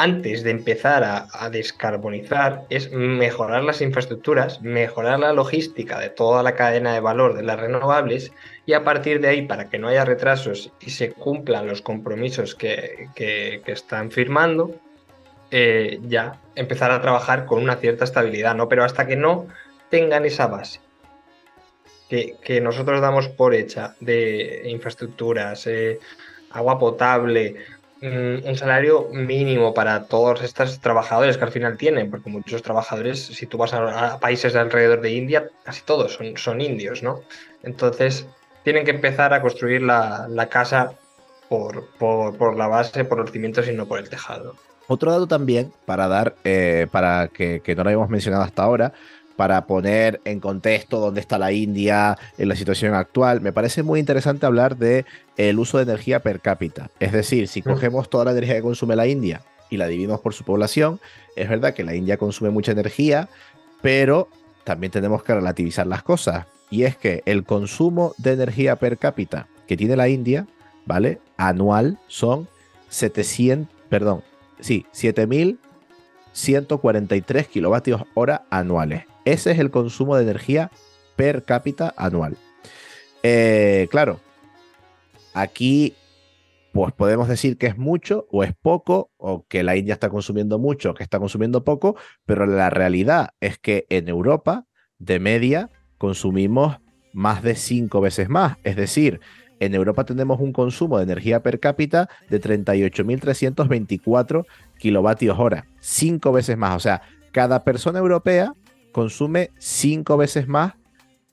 antes 0.00 0.42
de 0.44 0.50
empezar 0.50 1.04
a, 1.04 1.50
descarbonizar 1.50 2.64
es 2.70 2.90
mejorar 2.90 3.64
las 3.64 3.82
infraestructuras, 3.82 4.62
mejorar 4.62 5.20
la 5.20 5.34
logística 5.34 6.00
de 6.00 6.08
toda 6.08 6.42
la 6.42 6.54
cadena 6.54 6.94
de 6.94 7.00
valor 7.00 7.34
de 7.34 7.42
las 7.42 7.60
renovables 7.60 8.32
y 8.64 8.72
a 8.72 8.82
partir 8.82 9.20
de 9.20 9.28
ahí, 9.28 9.42
para 9.42 9.68
que 9.68 9.78
no 9.78 9.88
haya 9.88 10.06
retrasos 10.06 10.72
y 10.80 10.90
se 10.90 11.12
cumplan 11.12 11.66
los 11.66 11.82
compromisos 11.82 12.54
que, 12.54 13.10
están 13.66 14.10
firmando, 14.10 14.74
eh, 15.50 15.98
ya 16.02 16.40
empezar 16.54 16.90
a 16.90 17.00
trabajar 17.00 17.46
con 17.46 17.62
una 17.62 17.76
cierta 17.76 18.04
estabilidad, 18.04 18.54
¿no? 18.54 18.68
Pero 18.68 18.84
hasta 18.84 19.06
que 19.06 19.16
no 19.16 19.46
tengan 19.90 20.24
esa 20.24 20.46
base 20.46 20.80
que, 22.10 22.60
nosotros 22.60 23.00
damos 23.00 23.28
por 23.28 23.54
hecha 23.54 23.94
de 24.00 24.62
infraestructuras, 24.66 25.66
eh, 25.66 26.00
agua 26.50 26.78
potable, 26.78 27.56
un 28.02 28.56
salario 28.56 29.08
mínimo 29.12 29.74
para 29.74 30.06
todos 30.06 30.42
estos 30.42 30.80
trabajadores 30.80 31.36
que 31.36 31.44
al 31.44 31.52
final 31.52 31.76
tienen, 31.76 32.10
porque 32.10 32.30
muchos 32.30 32.62
trabajadores, 32.62 33.26
si 33.26 33.46
tú 33.46 33.58
vas 33.58 33.74
a, 33.74 34.18
países 34.18 34.54
de 34.54 34.58
alrededor 34.58 35.02
de 35.02 35.12
India, 35.12 35.50
casi 35.64 35.82
todos 35.82 36.14
son, 36.14 36.34
son 36.38 36.62
indios, 36.62 37.02
¿no? 37.02 37.20
Entonces, 37.62 38.26
tienen 38.64 38.86
que 38.86 38.92
empezar 38.92 39.34
a 39.34 39.42
construir 39.42 39.82
la, 39.82 40.48
casa 40.50 40.94
por, 41.50 41.90
por, 41.98 42.56
la 42.56 42.68
base, 42.68 43.04
por 43.04 43.18
los 43.18 43.32
cimientos 43.32 43.68
y 43.68 43.72
no 43.72 43.86
por 43.86 43.98
el 43.98 44.08
tejado. 44.08 44.54
Otro 44.92 45.12
dato 45.12 45.28
también, 45.28 45.72
para 45.86 46.08
dar, 46.08 46.34
eh, 46.42 46.88
para 46.90 47.28
que, 47.28 47.60
que 47.60 47.76
no 47.76 47.84
lo 47.84 47.90
habíamos 47.90 48.10
mencionado 48.10 48.42
hasta 48.42 48.64
ahora, 48.64 48.92
para 49.36 49.64
poner 49.64 50.20
en 50.24 50.40
contexto 50.40 50.98
dónde 50.98 51.20
está 51.20 51.38
la 51.38 51.52
India 51.52 52.18
en 52.38 52.48
la 52.48 52.56
situación 52.56 52.94
actual, 52.94 53.40
me 53.40 53.52
parece 53.52 53.84
muy 53.84 54.00
interesante 54.00 54.46
hablar 54.46 54.78
de 54.78 55.04
el 55.36 55.60
uso 55.60 55.76
de 55.76 55.84
energía 55.84 56.18
per 56.24 56.40
cápita. 56.40 56.90
Es 56.98 57.12
decir, 57.12 57.46
si 57.46 57.62
cogemos 57.62 58.10
toda 58.10 58.24
la 58.24 58.32
energía 58.32 58.56
que 58.56 58.62
consume 58.62 58.96
la 58.96 59.06
India 59.06 59.42
y 59.70 59.76
la 59.76 59.86
dividimos 59.86 60.18
por 60.18 60.34
su 60.34 60.42
población, 60.42 60.98
es 61.36 61.48
verdad 61.48 61.72
que 61.72 61.84
la 61.84 61.94
India 61.94 62.16
consume 62.16 62.50
mucha 62.50 62.72
energía, 62.72 63.28
pero 63.82 64.26
también 64.64 64.90
tenemos 64.90 65.22
que 65.22 65.34
relativizar 65.34 65.86
las 65.86 66.02
cosas. 66.02 66.46
Y 66.68 66.82
es 66.82 66.96
que 66.96 67.22
el 67.26 67.44
consumo 67.44 68.12
de 68.18 68.32
energía 68.32 68.74
per 68.74 68.98
cápita 68.98 69.46
que 69.68 69.76
tiene 69.76 69.94
la 69.94 70.08
India, 70.08 70.48
¿vale? 70.84 71.20
Anual 71.36 71.96
son 72.08 72.48
700, 72.88 73.72
perdón, 73.88 74.24
sí, 74.60 74.86
7143 74.92 77.48
kilovatios 77.48 78.02
hora 78.14 78.44
anuales. 78.50 79.04
Ese 79.24 79.52
es 79.52 79.58
el 79.58 79.70
consumo 79.70 80.16
de 80.16 80.22
energía 80.22 80.70
per 81.16 81.44
cápita 81.44 81.94
anual. 81.96 82.36
Eh, 83.22 83.88
claro, 83.90 84.20
aquí 85.34 85.94
pues 86.72 86.92
podemos 86.92 87.28
decir 87.28 87.58
que 87.58 87.66
es 87.66 87.76
mucho 87.76 88.26
o 88.30 88.44
es 88.44 88.54
poco, 88.54 89.10
o 89.16 89.44
que 89.46 89.62
la 89.62 89.76
India 89.76 89.94
está 89.94 90.08
consumiendo 90.08 90.58
mucho 90.58 90.90
o 90.90 90.94
que 90.94 91.02
está 91.02 91.18
consumiendo 91.18 91.64
poco, 91.64 91.96
pero 92.24 92.46
la 92.46 92.70
realidad 92.70 93.30
es 93.40 93.58
que 93.58 93.86
en 93.90 94.08
Europa, 94.08 94.66
de 94.98 95.18
media, 95.18 95.70
consumimos 95.98 96.78
más 97.12 97.42
de 97.42 97.56
cinco 97.56 98.00
veces 98.00 98.28
más. 98.28 98.56
Es 98.62 98.76
decir, 98.76 99.20
en 99.60 99.74
Europa 99.74 100.04
tenemos 100.04 100.40
un 100.40 100.52
consumo 100.52 100.96
de 100.96 101.04
energía 101.04 101.42
per 101.42 101.60
cápita 101.60 102.08
de 102.28 102.40
38.324 102.40 104.46
kilovatios 104.78 105.38
hora, 105.38 105.66
cinco 105.80 106.32
veces 106.32 106.56
más. 106.56 106.76
O 106.76 106.80
sea, 106.80 107.02
cada 107.30 107.62
persona 107.62 107.98
europea 107.98 108.54
consume 108.92 109.50
cinco 109.58 110.16
veces 110.16 110.48
más 110.48 110.72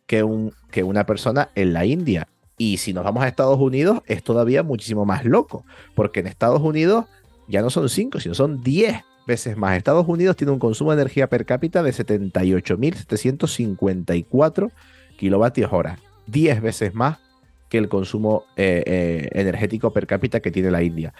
que, 0.06 0.24
un, 0.24 0.52
que 0.70 0.84
una 0.84 1.06
persona 1.06 1.50
en 1.56 1.72
la 1.74 1.86
India. 1.86 2.28
Y 2.58 2.76
si 2.78 2.94
nos 2.94 3.06
vamos 3.06 3.24
a 3.24 3.28
Estados 3.28 3.60
Unidos, 3.60 4.02
es 4.08 4.24
todavía 4.24 4.62
muchísimo 4.62 5.06
más 5.06 5.24
loco, 5.24 5.63
porque 5.96 6.20
en 6.20 6.28
Estados 6.28 6.62
Unidos 6.62 7.06
ya 7.48 7.62
no 7.62 7.70
son 7.70 7.88
cinco, 7.88 8.20
sino 8.20 8.36
son 8.36 8.62
diez 8.62 9.06
veces 9.26 9.56
más. 9.56 9.78
Estados 9.78 10.06
Unidos 10.08 10.36
tiene 10.36 10.52
un 10.52 10.60
consumo 10.60 10.92
de 10.92 10.98
energía 11.02 11.30
per 11.30 11.46
cápita 11.46 11.82
de 11.82 11.94
78.754 11.94 14.72
kilovatios 15.18 15.72
hora, 15.72 15.98
diez 16.26 16.62
veces 16.62 16.94
más 16.94 17.20
que 17.69 17.77
el 17.77 17.89
consumo 17.89 18.45
eh, 18.56 18.84
eh, 18.86 19.30
energético 19.34 19.91
per 19.91 20.08
cápita 20.08 20.39
que 20.39 20.51
tiene 20.51 20.71
la 20.71 20.84
India. 20.84 21.13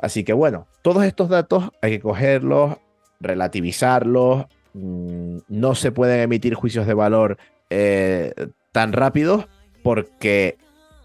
Así 0.00 0.24
que 0.24 0.32
bueno, 0.32 0.66
todos 0.82 1.04
estos 1.04 1.28
datos 1.28 1.70
hay 1.82 1.92
que 1.92 2.00
cogerlos, 2.00 2.78
relativizarlos, 3.20 4.46
Mm, 4.72 5.38
no 5.48 5.74
se 5.74 5.90
pueden 5.90 6.20
emitir 6.20 6.54
juicios 6.54 6.86
de 6.86 6.94
valor 6.94 7.38
eh, 7.70 8.32
tan 8.70 8.92
rápidos 8.92 9.48
porque 9.82 10.58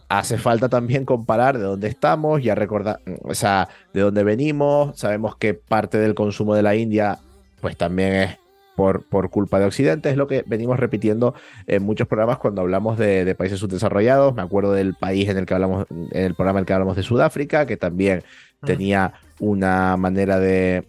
hace 0.07 0.37
falta 0.37 0.69
también 0.69 1.05
comparar 1.05 1.57
de 1.57 1.63
dónde 1.63 1.87
estamos, 1.87 2.43
ya 2.43 2.53
recordar, 2.53 2.99
o 3.23 3.33
sea, 3.33 3.69
de 3.93 4.01
dónde 4.01 4.23
venimos, 4.23 4.99
sabemos 4.99 5.35
que 5.35 5.55
parte 5.55 5.97
del 5.97 6.13
consumo 6.13 6.53
de 6.53 6.61
la 6.61 6.75
India 6.75 7.19
pues 7.59 7.75
también 7.75 8.13
es 8.13 8.37
por, 8.75 9.03
por 9.07 9.29
culpa 9.29 9.59
de 9.59 9.65
Occidente, 9.65 10.09
es 10.09 10.17
lo 10.17 10.27
que 10.27 10.43
venimos 10.45 10.79
repitiendo 10.79 11.33
en 11.67 11.83
muchos 11.83 12.07
programas 12.07 12.37
cuando 12.37 12.61
hablamos 12.61 12.97
de, 12.97 13.35
países 13.35 13.59
subdesarrollados, 13.59 14.33
me 14.35 14.41
acuerdo 14.41 14.73
del 14.73 14.93
país 14.93 15.29
en 15.29 15.37
el 15.37 15.45
que 15.45 15.53
hablamos, 15.53 15.87
en 15.89 16.23
el 16.23 16.35
programa 16.35 16.59
en 16.59 16.63
el 16.63 16.65
que 16.65 16.73
hablamos 16.73 16.95
de 16.95 17.03
Sudáfrica, 17.03 17.65
que 17.65 17.77
también 17.77 18.23
tenía 18.61 19.13
una 19.39 19.95
manera 19.97 20.39
de, 20.39 20.83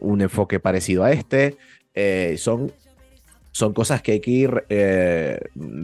un 0.00 0.20
enfoque 0.20 0.60
parecido 0.60 1.04
a 1.04 1.12
este, 1.12 1.56
eh, 1.94 2.36
son, 2.38 2.72
son 3.52 3.72
cosas 3.72 4.02
que 4.02 4.12
hay 4.12 4.20
que 4.20 4.30
ir 4.30 4.64
eh, 4.68 5.40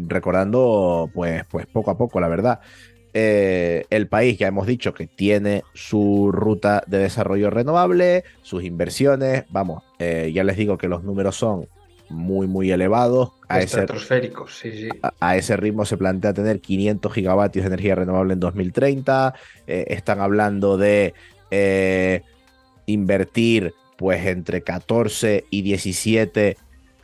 recordando 0.06 1.10
pues, 1.12 1.44
pues 1.50 1.66
poco 1.66 1.90
a 1.90 1.98
poco, 1.98 2.20
la 2.20 2.28
verdad. 2.28 2.60
Eh, 3.18 3.86
el 3.88 4.08
país, 4.08 4.36
ya 4.36 4.48
hemos 4.48 4.66
dicho 4.66 4.92
que 4.92 5.06
tiene 5.06 5.62
su 5.72 6.30
ruta 6.30 6.82
de 6.86 6.98
desarrollo 6.98 7.48
renovable, 7.48 8.24
sus 8.42 8.62
inversiones, 8.62 9.44
vamos, 9.48 9.84
ya 9.98 10.44
les 10.44 10.58
digo 10.58 10.76
que 10.76 10.86
los 10.86 11.02
números 11.02 11.34
son 11.34 11.66
muy, 12.10 12.46
muy 12.46 12.70
elevados. 12.70 13.30
A 13.48 13.60
ese, 13.60 13.86
sí, 14.48 14.70
sí. 14.70 14.88
A, 15.18 15.36
ese 15.38 15.56
ritmo 15.56 15.86
se 15.86 15.96
plantea 15.96 16.34
tener 16.34 16.60
500 16.60 17.10
gigavatios 17.10 17.62
de 17.62 17.68
energía 17.68 17.94
renovable 17.94 18.34
en 18.34 18.40
2030. 18.40 19.32
están 19.66 20.20
hablando 20.20 20.76
de 20.76 21.14
invertir 22.84 23.72
pues 23.96 24.26
entre 24.26 24.60
14 24.60 25.46
y 25.48 25.62
17 25.62 26.58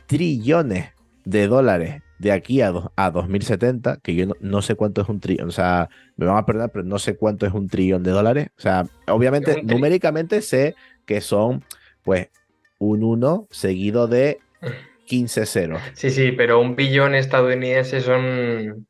trillones 0.05 0.91
de 1.25 1.47
dólares 1.47 2.03
de 2.23 2.31
aquí 2.31 2.61
a, 2.61 2.73
a 2.95 3.11
2070, 3.11 3.97
que 3.97 4.15
yo 4.15 4.27
no, 4.39 4.61
sé 4.61 4.75
cuánto 4.75 5.01
es 5.01 5.09
un 5.09 5.19
trillón, 5.19 5.49
o 5.49 5.51
sea, 5.51 5.89
me 6.15 6.25
van 6.25 6.37
a 6.37 6.45
perdonar, 6.45 6.71
pero 6.71 6.85
no 6.85 6.97
sé 6.97 7.17
cuánto 7.17 7.45
es 7.45 7.53
un 7.53 7.67
trillón 7.67 8.01
de 8.01 8.11
dólares. 8.11 8.47
O 8.57 8.61
sea, 8.61 8.87
obviamente, 9.07 9.61
numéricamente 9.61 10.41
sé 10.41 10.75
que 11.05 11.19
son, 11.19 11.63
pues, 12.01 12.29
un 12.79 13.03
1 13.03 13.47
seguido 13.51 14.07
de 14.07 14.39
15 15.05 15.45
ceros. 15.45 15.81
Sí, 15.93 16.09
sí, 16.09 16.31
pero 16.31 16.61
un 16.61 16.75
billón 16.75 17.13
estadounidense 17.13 17.99
son... 17.99 18.87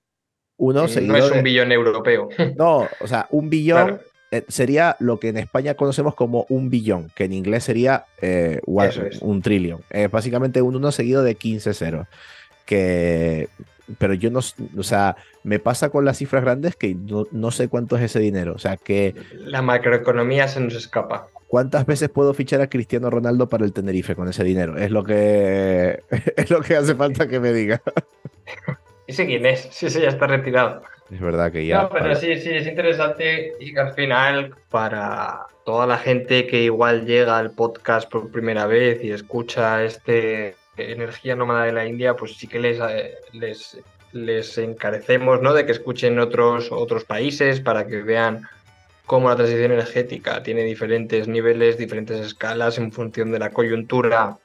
Uno 0.55 0.87
seguido 0.87 1.13
no 1.13 1.25
es 1.25 1.31
un 1.31 1.43
billón 1.43 1.71
europeo. 1.71 2.29
No, 2.55 2.87
o 3.01 3.07
sea, 3.07 3.27
un 3.31 3.49
billón 3.49 3.99
eh, 4.29 4.45
sería 4.47 4.95
lo 4.99 5.19
que 5.19 5.29
en 5.29 5.37
España 5.37 5.73
conocemos 5.73 6.13
como 6.13 6.45
un 6.49 6.69
billón, 6.69 7.11
que 7.15 7.25
en 7.25 7.33
inglés 7.33 7.63
sería 7.63 8.05
eh, 8.21 8.61
un 8.65 9.41
trillón. 9.41 9.81
Es 9.89 10.09
básicamente 10.11 10.61
un 10.61 10.75
1 10.75 10.91
seguido 10.91 11.23
de 11.23 11.33
15 11.35 11.73
ceros. 11.73 12.07
Que, 12.65 13.49
pero 13.97 14.13
yo 14.13 14.31
no, 14.31 14.39
o 14.77 14.83
sea, 14.83 15.15
me 15.43 15.59
pasa 15.59 15.89
con 15.89 16.05
las 16.05 16.17
cifras 16.17 16.43
grandes 16.43 16.75
que 16.75 16.95
no, 16.95 17.51
sé 17.51 17.67
cuánto 17.67 17.97
es 17.97 18.03
ese 18.03 18.19
dinero. 18.19 18.53
O 18.53 18.59
sea, 18.59 18.77
que... 18.77 19.15
La 19.33 19.61
macroeconomía 19.61 20.47
se 20.47 20.59
nos 20.59 20.75
escapa. 20.75 21.27
¿Cuántas 21.47 21.85
veces 21.85 22.09
puedo 22.09 22.33
fichar 22.33 22.61
a 22.61 22.69
Cristiano 22.69 23.09
Ronaldo 23.09 23.47
para 23.47 23.65
el 23.65 23.73
Tenerife 23.73 24.15
con 24.15 24.27
ese 24.27 24.43
dinero? 24.43 24.77
Es 24.77 24.89
lo 24.89 25.03
que, 25.03 26.01
es 26.37 26.49
lo 26.49 26.61
que 26.61 26.75
hace 26.75 26.95
falta 26.95 27.27
que 27.27 27.39
me 27.39 27.53
diga. 27.53 27.81
¿Ese 29.07 29.25
quién 29.25 29.45
es? 29.45 29.67
Sí, 29.71 29.89
sí, 29.89 30.01
ya 30.01 30.09
está 30.09 30.27
retirado. 30.27 30.81
Es 31.11 31.19
verdad 31.19 31.51
que 31.51 31.65
ya. 31.65 31.83
No, 31.83 31.89
pero 31.89 32.15
sí, 32.15 32.39
sí, 32.39 32.49
es 32.49 32.65
interesante 32.65 33.53
y 33.59 33.73
que 33.73 33.79
al 33.79 33.93
final, 33.93 34.55
para 34.69 35.45
toda 35.65 35.85
la 35.85 35.97
gente 35.97 36.47
que 36.47 36.63
igual 36.63 37.05
llega 37.05 37.37
al 37.37 37.51
podcast 37.51 38.09
por 38.09 38.31
primera 38.31 38.65
vez 38.65 39.03
y 39.03 39.11
escucha 39.11 39.83
este, 39.83 40.55
energía 40.77 41.35
nómada 41.35 41.65
de 41.65 41.71
la 41.71 41.85
India, 41.85 42.15
pues 42.15 42.35
sí 42.35 42.47
que 42.47 42.59
les, 42.59 42.79
eh, 42.79 43.15
les, 43.33 43.79
les 44.11 44.57
encarecemos 44.57 45.41
¿no? 45.41 45.53
de 45.53 45.65
que 45.65 45.71
escuchen 45.71 46.19
otros, 46.19 46.71
otros 46.71 47.03
países 47.03 47.59
para 47.59 47.87
que 47.87 48.01
vean 48.01 48.47
cómo 49.05 49.29
la 49.29 49.35
transición 49.35 49.71
energética 49.71 50.41
tiene 50.43 50.63
diferentes 50.63 51.27
niveles, 51.27 51.77
diferentes 51.77 52.19
escalas 52.19 52.77
en 52.77 52.91
función 52.91 53.31
de 53.31 53.39
la 53.39 53.49
coyuntura 53.49 54.37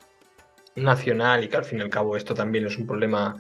nacional 0.75 1.45
y 1.45 1.49
que 1.49 1.57
al 1.57 1.65
fin 1.65 1.79
y 1.79 1.83
al 1.83 1.91
cabo 1.91 2.17
esto 2.17 2.35
también 2.35 2.67
es 2.67 2.77
un 2.77 2.87
problema 2.87 3.37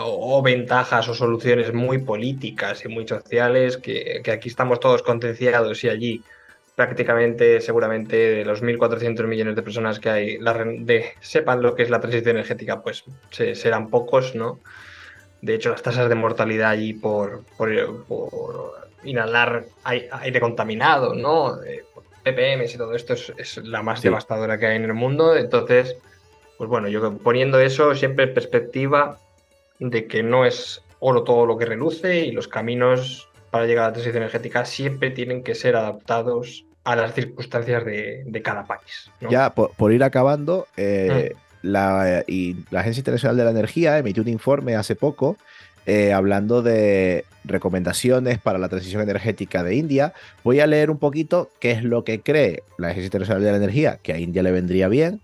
o, 0.00 0.42
ventajas 0.42 1.08
o 1.08 1.14
soluciones 1.14 1.72
muy 1.72 1.98
políticas 1.98 2.84
y 2.84 2.88
muy 2.88 3.08
sociales 3.08 3.78
que, 3.78 4.20
que 4.22 4.30
aquí 4.30 4.48
estamos 4.50 4.78
todos 4.78 5.02
concienciados 5.02 5.82
y 5.84 5.88
allí 5.88 6.24
prácticamente, 6.80 7.60
seguramente, 7.60 8.16
de 8.16 8.44
los 8.46 8.62
1.400 8.62 9.26
millones 9.26 9.54
de 9.54 9.60
personas 9.60 10.00
que 10.00 10.08
hay, 10.08 10.38
de, 10.38 11.12
sepan 11.20 11.60
lo 11.60 11.74
que 11.74 11.82
es 11.82 11.90
la 11.90 12.00
transición 12.00 12.36
energética, 12.36 12.80
pues 12.80 13.04
serán 13.30 13.90
pocos, 13.90 14.34
¿no? 14.34 14.60
De 15.42 15.54
hecho, 15.54 15.68
las 15.68 15.82
tasas 15.82 16.08
de 16.08 16.14
mortalidad 16.14 16.70
allí 16.70 16.94
por, 16.94 17.44
por, 17.58 17.70
inhalar 19.04 19.66
aire 19.84 20.40
contaminado, 20.40 21.14
¿no? 21.14 21.58
ppm 22.22 22.64
y 22.64 22.76
todo 22.78 22.94
esto 22.94 23.12
es, 23.12 23.58
la 23.58 23.82
más 23.82 24.00
devastadora 24.00 24.58
que 24.58 24.64
hay 24.64 24.76
en 24.76 24.84
el 24.84 24.94
mundo. 24.94 25.36
Entonces, 25.36 25.98
pues 26.56 26.70
bueno, 26.70 26.88
yo 26.88 27.18
poniendo 27.18 27.60
eso 27.60 27.94
siempre 27.94 28.24
en 28.24 28.32
perspectiva 28.32 29.18
de 29.80 30.06
que 30.06 30.22
no 30.22 30.46
es 30.46 30.82
oro 30.98 31.24
todo 31.24 31.44
lo 31.44 31.58
que 31.58 31.66
reluce 31.66 32.20
y 32.20 32.32
los 32.32 32.48
caminos 32.48 33.28
para 33.50 33.66
llegar 33.66 33.84
a 33.84 33.88
la 33.88 33.92
transición 33.92 34.22
energética 34.22 34.64
siempre 34.64 35.10
tienen 35.10 35.42
que 35.42 35.54
ser 35.54 35.76
adaptados 35.76 36.64
a 36.84 36.96
las 36.96 37.14
circunstancias 37.14 37.84
de, 37.84 38.42
cada 38.42 38.64
país. 38.64 39.10
Ya, 39.28 39.50
por, 39.50 39.92
ir 39.92 40.02
acabando, 40.02 40.66
eh, 40.76 41.34
mm. 41.34 41.66
la, 41.68 42.24
y 42.26 42.56
la 42.70 42.80
Agencia 42.80 43.00
Internacional 43.00 43.36
de 43.36 43.44
la 43.44 43.50
Energía 43.50 43.98
emitió 43.98 44.22
un 44.22 44.28
informe 44.28 44.76
hace 44.76 44.96
poco 44.96 45.36
eh, 45.86 46.12
hablando 46.12 46.62
de 46.62 47.24
recomendaciones 47.44 48.38
para 48.38 48.58
la 48.58 48.68
transición 48.68 49.02
energética 49.02 49.62
de 49.62 49.76
India. 49.76 50.12
Voy 50.44 50.60
a 50.60 50.66
leer 50.66 50.90
un 50.90 50.98
poquito 50.98 51.50
qué 51.58 51.72
es 51.72 51.82
lo 51.82 52.04
que 52.04 52.20
cree 52.20 52.62
la 52.76 52.88
Agencia 52.88 53.06
Internacional 53.06 53.42
de 53.42 53.50
la 53.50 53.56
Energía, 53.56 53.98
que 54.02 54.12
a 54.12 54.18
India 54.18 54.42
le 54.42 54.52
vendría 54.52 54.88
bien. 54.88 55.20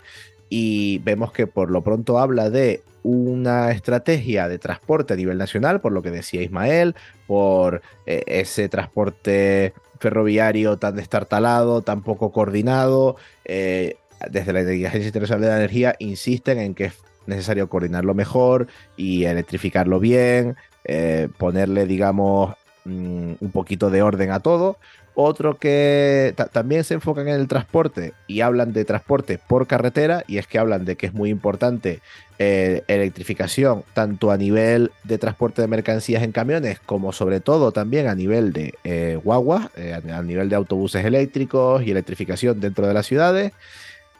Y 0.49 0.99
vemos 1.05 1.31
que 1.33 1.47
por 1.47 1.71
lo 1.71 1.83
pronto 1.83 2.19
habla 2.19 2.49
de 2.51 2.83
una 3.03 3.71
estrategia 3.71 4.49
de 4.49 4.59
transporte 4.59 5.15
a 5.15 5.17
nivel 5.17 5.39
nacional, 5.39 5.81
por 5.81 5.93
lo 5.93 6.03
que 6.03 6.11
decía 6.11 6.43
Ismael, 6.43 6.97
por 7.27 7.83
eh, 8.07 8.25
ese 8.27 8.69
transporte 8.69 9.75
ferroviario 9.99 10.79
tan 10.79 10.97
destartalado, 10.97 11.83
tan 11.83 12.03
poco 12.03 12.33
coordinado. 12.33 13.17
Eh, 13.45 13.97
desde 14.31 14.53
la 14.53 14.61
Agencia 14.61 15.07
Internacional 15.07 15.43
de 15.43 15.49
la 15.49 15.57
Energía 15.57 15.95
insisten 15.99 16.59
en 16.59 16.75
que 16.75 16.87
es 16.87 16.95
necesario 17.27 17.69
coordinarlo 17.69 18.15
mejor 18.15 18.69
y 18.97 19.25
electrificarlo 19.25 20.01
bien, 20.01 20.57
eh, 20.85 21.29
ponerle, 21.39 21.87
digamos, 21.87 22.55
mm, 22.85 23.33
un 23.41 23.51
poquito 23.53 23.91
de 23.91 24.03
orden 24.03 24.31
a 24.31 24.41
todo. 24.41 24.79
Otro 25.19 25.57
que 25.57 26.35
también 26.53 26.85
se 26.85 26.93
enfocan 26.93 27.27
en 27.27 27.37
el 27.37 27.49
transporte 27.49 28.13
y 28.27 28.43
hablan 28.43 28.75
de 28.75 28.85
transporte 28.85 29.39
por 29.39 29.67
carretera 29.67 30.25
y 30.27 30.37
es 30.37 30.47
que 30.47 30.59
hablan 30.59 30.85
de 30.85 30.97
que 30.97 31.07
es 31.07 31.15
muy 31.15 31.31
importante 31.31 32.03
eh, 32.39 32.83
electrificación 32.87 33.83
tanto 33.95 34.31
a 34.31 34.37
nivel 34.37 34.93
de 35.05 35.17
transporte 35.17 35.63
de 35.63 35.69
mercancías 35.69 36.23
en 36.23 36.33
camiones 36.33 36.81
como 36.81 37.15
sobre 37.15 37.41
todo 37.41 37.73
también 37.73 38.09
a 38.09 38.15
nivel 38.15 38.53
de 38.53 38.75
eh, 38.85 39.19
guaguas, 39.25 39.71
eh, 39.77 39.95
a, 39.95 40.23
nivel 40.23 40.51
de 40.51 40.57
autobuses 40.57 41.03
eléctricos 41.03 41.83
y 41.83 41.93
electrificación 41.93 42.61
dentro 42.61 42.87
de 42.87 42.93
las 42.93 43.07
ciudades. 43.07 43.53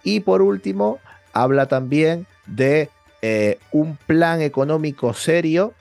Y 0.03 0.21
por 0.21 0.41
último, 0.41 0.99
habla 1.35 1.67
también 1.67 2.27
de 2.47 2.89
un 3.73 3.99
plan 4.07 4.41
económico 4.41 5.13
serio 5.13 5.75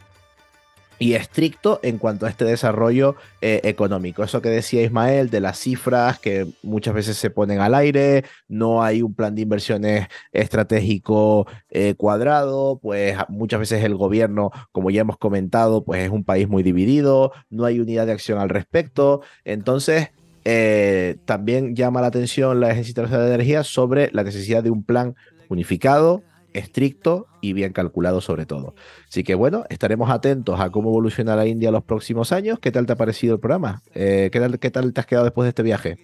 y 1.00 1.14
estricto 1.14 1.80
en 1.84 1.98
cuanto 1.98 2.26
a 2.26 2.30
este 2.30 2.46
desarrollo 2.46 3.16
eh, 3.42 3.62
económico. 3.64 4.24
Eso 4.24 4.42
que 4.42 4.50
decía 4.50 4.82
Ismael 4.82 5.30
de 5.30 5.42
las 5.42 5.60
cifras 5.60 6.20
que 6.20 6.48
muchas 6.64 6.94
veces 6.94 7.18
se 7.18 7.30
ponen 7.30 7.60
al 7.60 7.76
aire, 7.76 8.24
no 8.48 8.84
hay 8.84 9.02
un 9.02 9.14
plan 9.14 9.36
de 9.36 9.42
inversiones 9.42 10.08
estratégico 10.32 11.48
eh, 11.70 11.96
cuadrado, 11.96 12.80
pues 12.82 13.18
muchas 13.30 13.60
veces 13.60 13.84
el 13.84 13.96
gobierno, 13.96 14.52
como 14.72 14.90
ya 14.90 15.02
hemos 15.02 15.18
comentado, 15.18 15.84
pues 15.84 16.04
es 16.04 16.10
un 16.10 16.24
país 16.24 16.48
muy 16.48 16.64
dividido, 16.64 17.32
no 17.50 17.66
hay 17.66 17.80
unidad 17.80 18.06
de 18.06 18.14
acción 18.14 18.40
al 18.40 18.50
respecto. 18.50 19.22
Entonces, 19.44 20.12
eh, 20.46 21.18
también 21.26 21.76
llama 21.76 22.02
la 22.02 22.08
atención 22.08 22.60
la 22.60 22.68
Agencia 22.68 23.04
de 23.04 23.28
Energía 23.28 23.64
sobre 23.64 24.10
la 24.14 24.24
necesidad 24.24 24.64
de 24.64 24.70
un 24.70 24.84
plan 24.84 25.16
unificado 25.50 26.24
estricto 26.56 27.28
y 27.42 27.54
bien 27.54 27.74
calculado 27.74 28.22
sobre 28.22 28.46
todo. 28.46 28.76
Así 29.08 29.24
que 29.24 29.36
bueno, 29.36 29.66
estaremos 29.70 30.10
atentos 30.10 30.60
a 30.60 30.70
cómo 30.70 30.90
evoluciona 30.90 31.36
la 31.36 31.46
India 31.46 31.72
los 31.72 31.84
próximos 31.84 32.32
años. 32.32 32.60
¿Qué 32.60 32.72
tal 32.72 32.86
te 32.86 32.94
ha 32.94 32.96
parecido 32.96 33.36
el 33.36 33.40
programa? 33.40 33.82
Eh, 33.94 34.30
¿qué, 34.32 34.40
tal, 34.40 34.60
¿Qué 34.60 34.72
tal 34.72 34.94
te 34.94 35.00
has 35.00 35.06
quedado 35.06 35.26
después 35.26 35.46
de 35.46 35.50
este 35.50 35.64
viaje? 35.64 35.98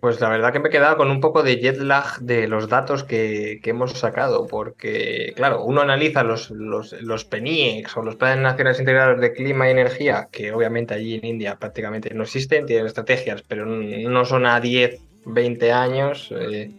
Pues 0.00 0.20
la 0.20 0.28
verdad 0.28 0.52
que 0.52 0.60
me 0.60 0.68
he 0.68 0.70
quedado 0.70 0.96
con 0.96 1.10
un 1.10 1.20
poco 1.20 1.42
de 1.42 1.56
jet 1.56 1.78
lag 1.78 2.20
de 2.20 2.46
los 2.46 2.68
datos 2.68 3.02
que, 3.02 3.60
hemos 3.64 3.92
sacado, 3.92 4.46
porque 4.46 5.32
claro, 5.34 5.64
uno 5.64 5.80
analiza 5.80 6.22
los, 6.22 6.50
los, 6.50 6.92
los 7.02 7.24
PENIEX 7.24 7.96
o 7.96 8.02
los 8.02 8.14
Planes 8.14 8.42
Nacionales 8.42 8.78
Integrados 8.78 9.20
de 9.20 9.32
Clima 9.32 9.66
y 9.66 9.72
Energía, 9.72 10.28
que 10.30 10.52
obviamente 10.52 10.94
allí 10.94 11.16
en 11.16 11.24
India 11.24 11.56
prácticamente 11.58 12.14
no 12.14 12.22
existen, 12.22 12.66
tienen 12.66 12.86
estrategias, 12.86 13.42
pero 13.42 13.66
no 13.66 14.24
son 14.26 14.46
a 14.46 14.60
10, 14.60 15.00
20 15.24 15.72
años. 15.72 16.32
Eh, 16.38 16.70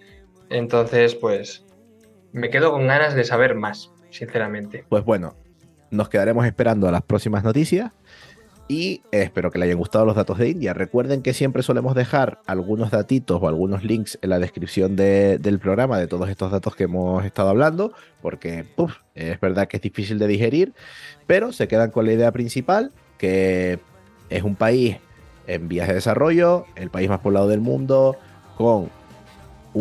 entonces, 0.49 1.15
pues 1.15 1.66
me 2.31 2.49
quedo 2.49 2.71
con 2.71 2.87
ganas 2.87 3.15
de 3.15 3.23
saber 3.23 3.55
más, 3.55 3.91
sinceramente. 4.09 4.85
Pues 4.89 5.03
bueno, 5.03 5.35
nos 5.91 6.09
quedaremos 6.09 6.45
esperando 6.45 6.87
a 6.87 6.91
las 6.91 7.03
próximas 7.03 7.43
noticias 7.43 7.91
y 8.69 9.01
espero 9.11 9.49
que 9.49 9.59
le 9.59 9.65
hayan 9.65 9.77
gustado 9.77 10.05
los 10.05 10.17
datos 10.17 10.37
de 10.37 10.49
India. 10.49 10.73
Recuerden 10.73 11.21
que 11.21 11.33
siempre 11.33 11.63
solemos 11.63 11.95
dejar 11.95 12.41
algunos 12.45 12.91
datitos 12.91 13.41
o 13.41 13.47
algunos 13.47 13.85
links 13.85 14.19
en 14.21 14.29
la 14.29 14.39
descripción 14.39 14.97
del 14.97 15.59
programa 15.59 15.97
de 15.97 16.07
todos 16.07 16.27
estos 16.29 16.51
datos 16.51 16.75
que 16.75 16.83
hemos 16.83 17.23
estado 17.23 17.47
hablando, 17.47 17.93
porque 18.21 18.65
es 19.15 19.39
verdad 19.39 19.69
que 19.69 19.77
es 19.77 19.83
difícil 19.83 20.19
de 20.19 20.27
digerir, 20.27 20.73
pero 21.27 21.53
se 21.53 21.69
quedan 21.69 21.91
con 21.91 22.05
la 22.05 22.11
idea 22.11 22.33
principal, 22.33 22.91
que 23.17 23.79
es 24.29 24.43
un 24.43 24.55
país 24.57 24.97
en 25.47 25.69
vías 25.69 25.87
de 25.87 25.93
desarrollo, 25.93 26.65
el 26.75 26.89
país 26.89 27.07
más 27.07 27.21
poblado 27.21 27.47
del 27.47 27.61
mundo, 27.61 28.17
con 28.57 28.89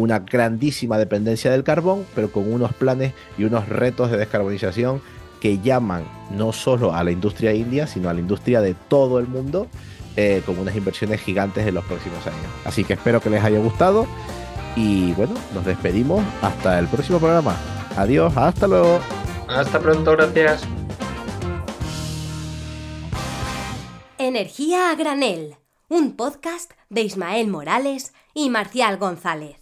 una 0.01 0.21
grandísima 0.21 0.99
dependencia 0.99 1.51
del 1.51 1.65
carbón, 1.65 2.05
pero 2.15 2.31
con 2.31 2.53
unos 2.53 2.73
planes 2.73 3.13
y 3.39 3.45
unos 3.45 3.69
retos 3.69 4.11
de 4.11 4.19
descarbonización 4.19 5.01
que 5.41 5.59
llaman 5.59 6.05
no 6.31 6.53
solo 6.53 6.95
a 6.95 7.05
la 7.05 7.11
industria 7.11 7.53
india, 7.53 7.87
sino 7.87 8.09
a 8.09 8.15
la 8.15 8.21
industria 8.21 8.61
de 8.61 8.75
todo 8.75 9.19
el 9.19 9.27
mundo, 9.27 9.69
eh, 10.17 10.43
con 10.47 10.59
unas 10.59 10.75
inversiones 10.77 11.21
gigantes 11.21 11.67
en 11.67 11.75
los 11.75 11.85
próximos 11.85 12.27
años. 12.27 12.47
Así 12.65 12.85
que 12.85 12.95
espero 12.95 13.21
que 13.21 13.31
les 13.31 13.45
haya 13.45 13.59
gustado 13.59 14.07
y 14.75 15.13
bueno, 15.13 15.35
nos 15.55 15.65
despedimos 15.65 16.23
hasta 16.43 16.79
el 16.79 16.87
próximo 16.89 17.19
programa. 17.19 17.57
Adiós, 17.97 18.37
hasta 18.37 18.67
luego. 18.67 19.01
Hasta 19.49 19.79
pronto, 19.81 20.17
gracias. 20.17 20.67
Energía 24.19 24.91
a 24.91 24.95
granel, 24.95 25.57
un 25.89 26.17
podcast 26.17 26.73
de 26.89 27.03
Ismael 27.03 27.49
Morales 27.49 28.13
y 28.35 28.51
Marcial 28.51 28.97
González. 28.99 29.57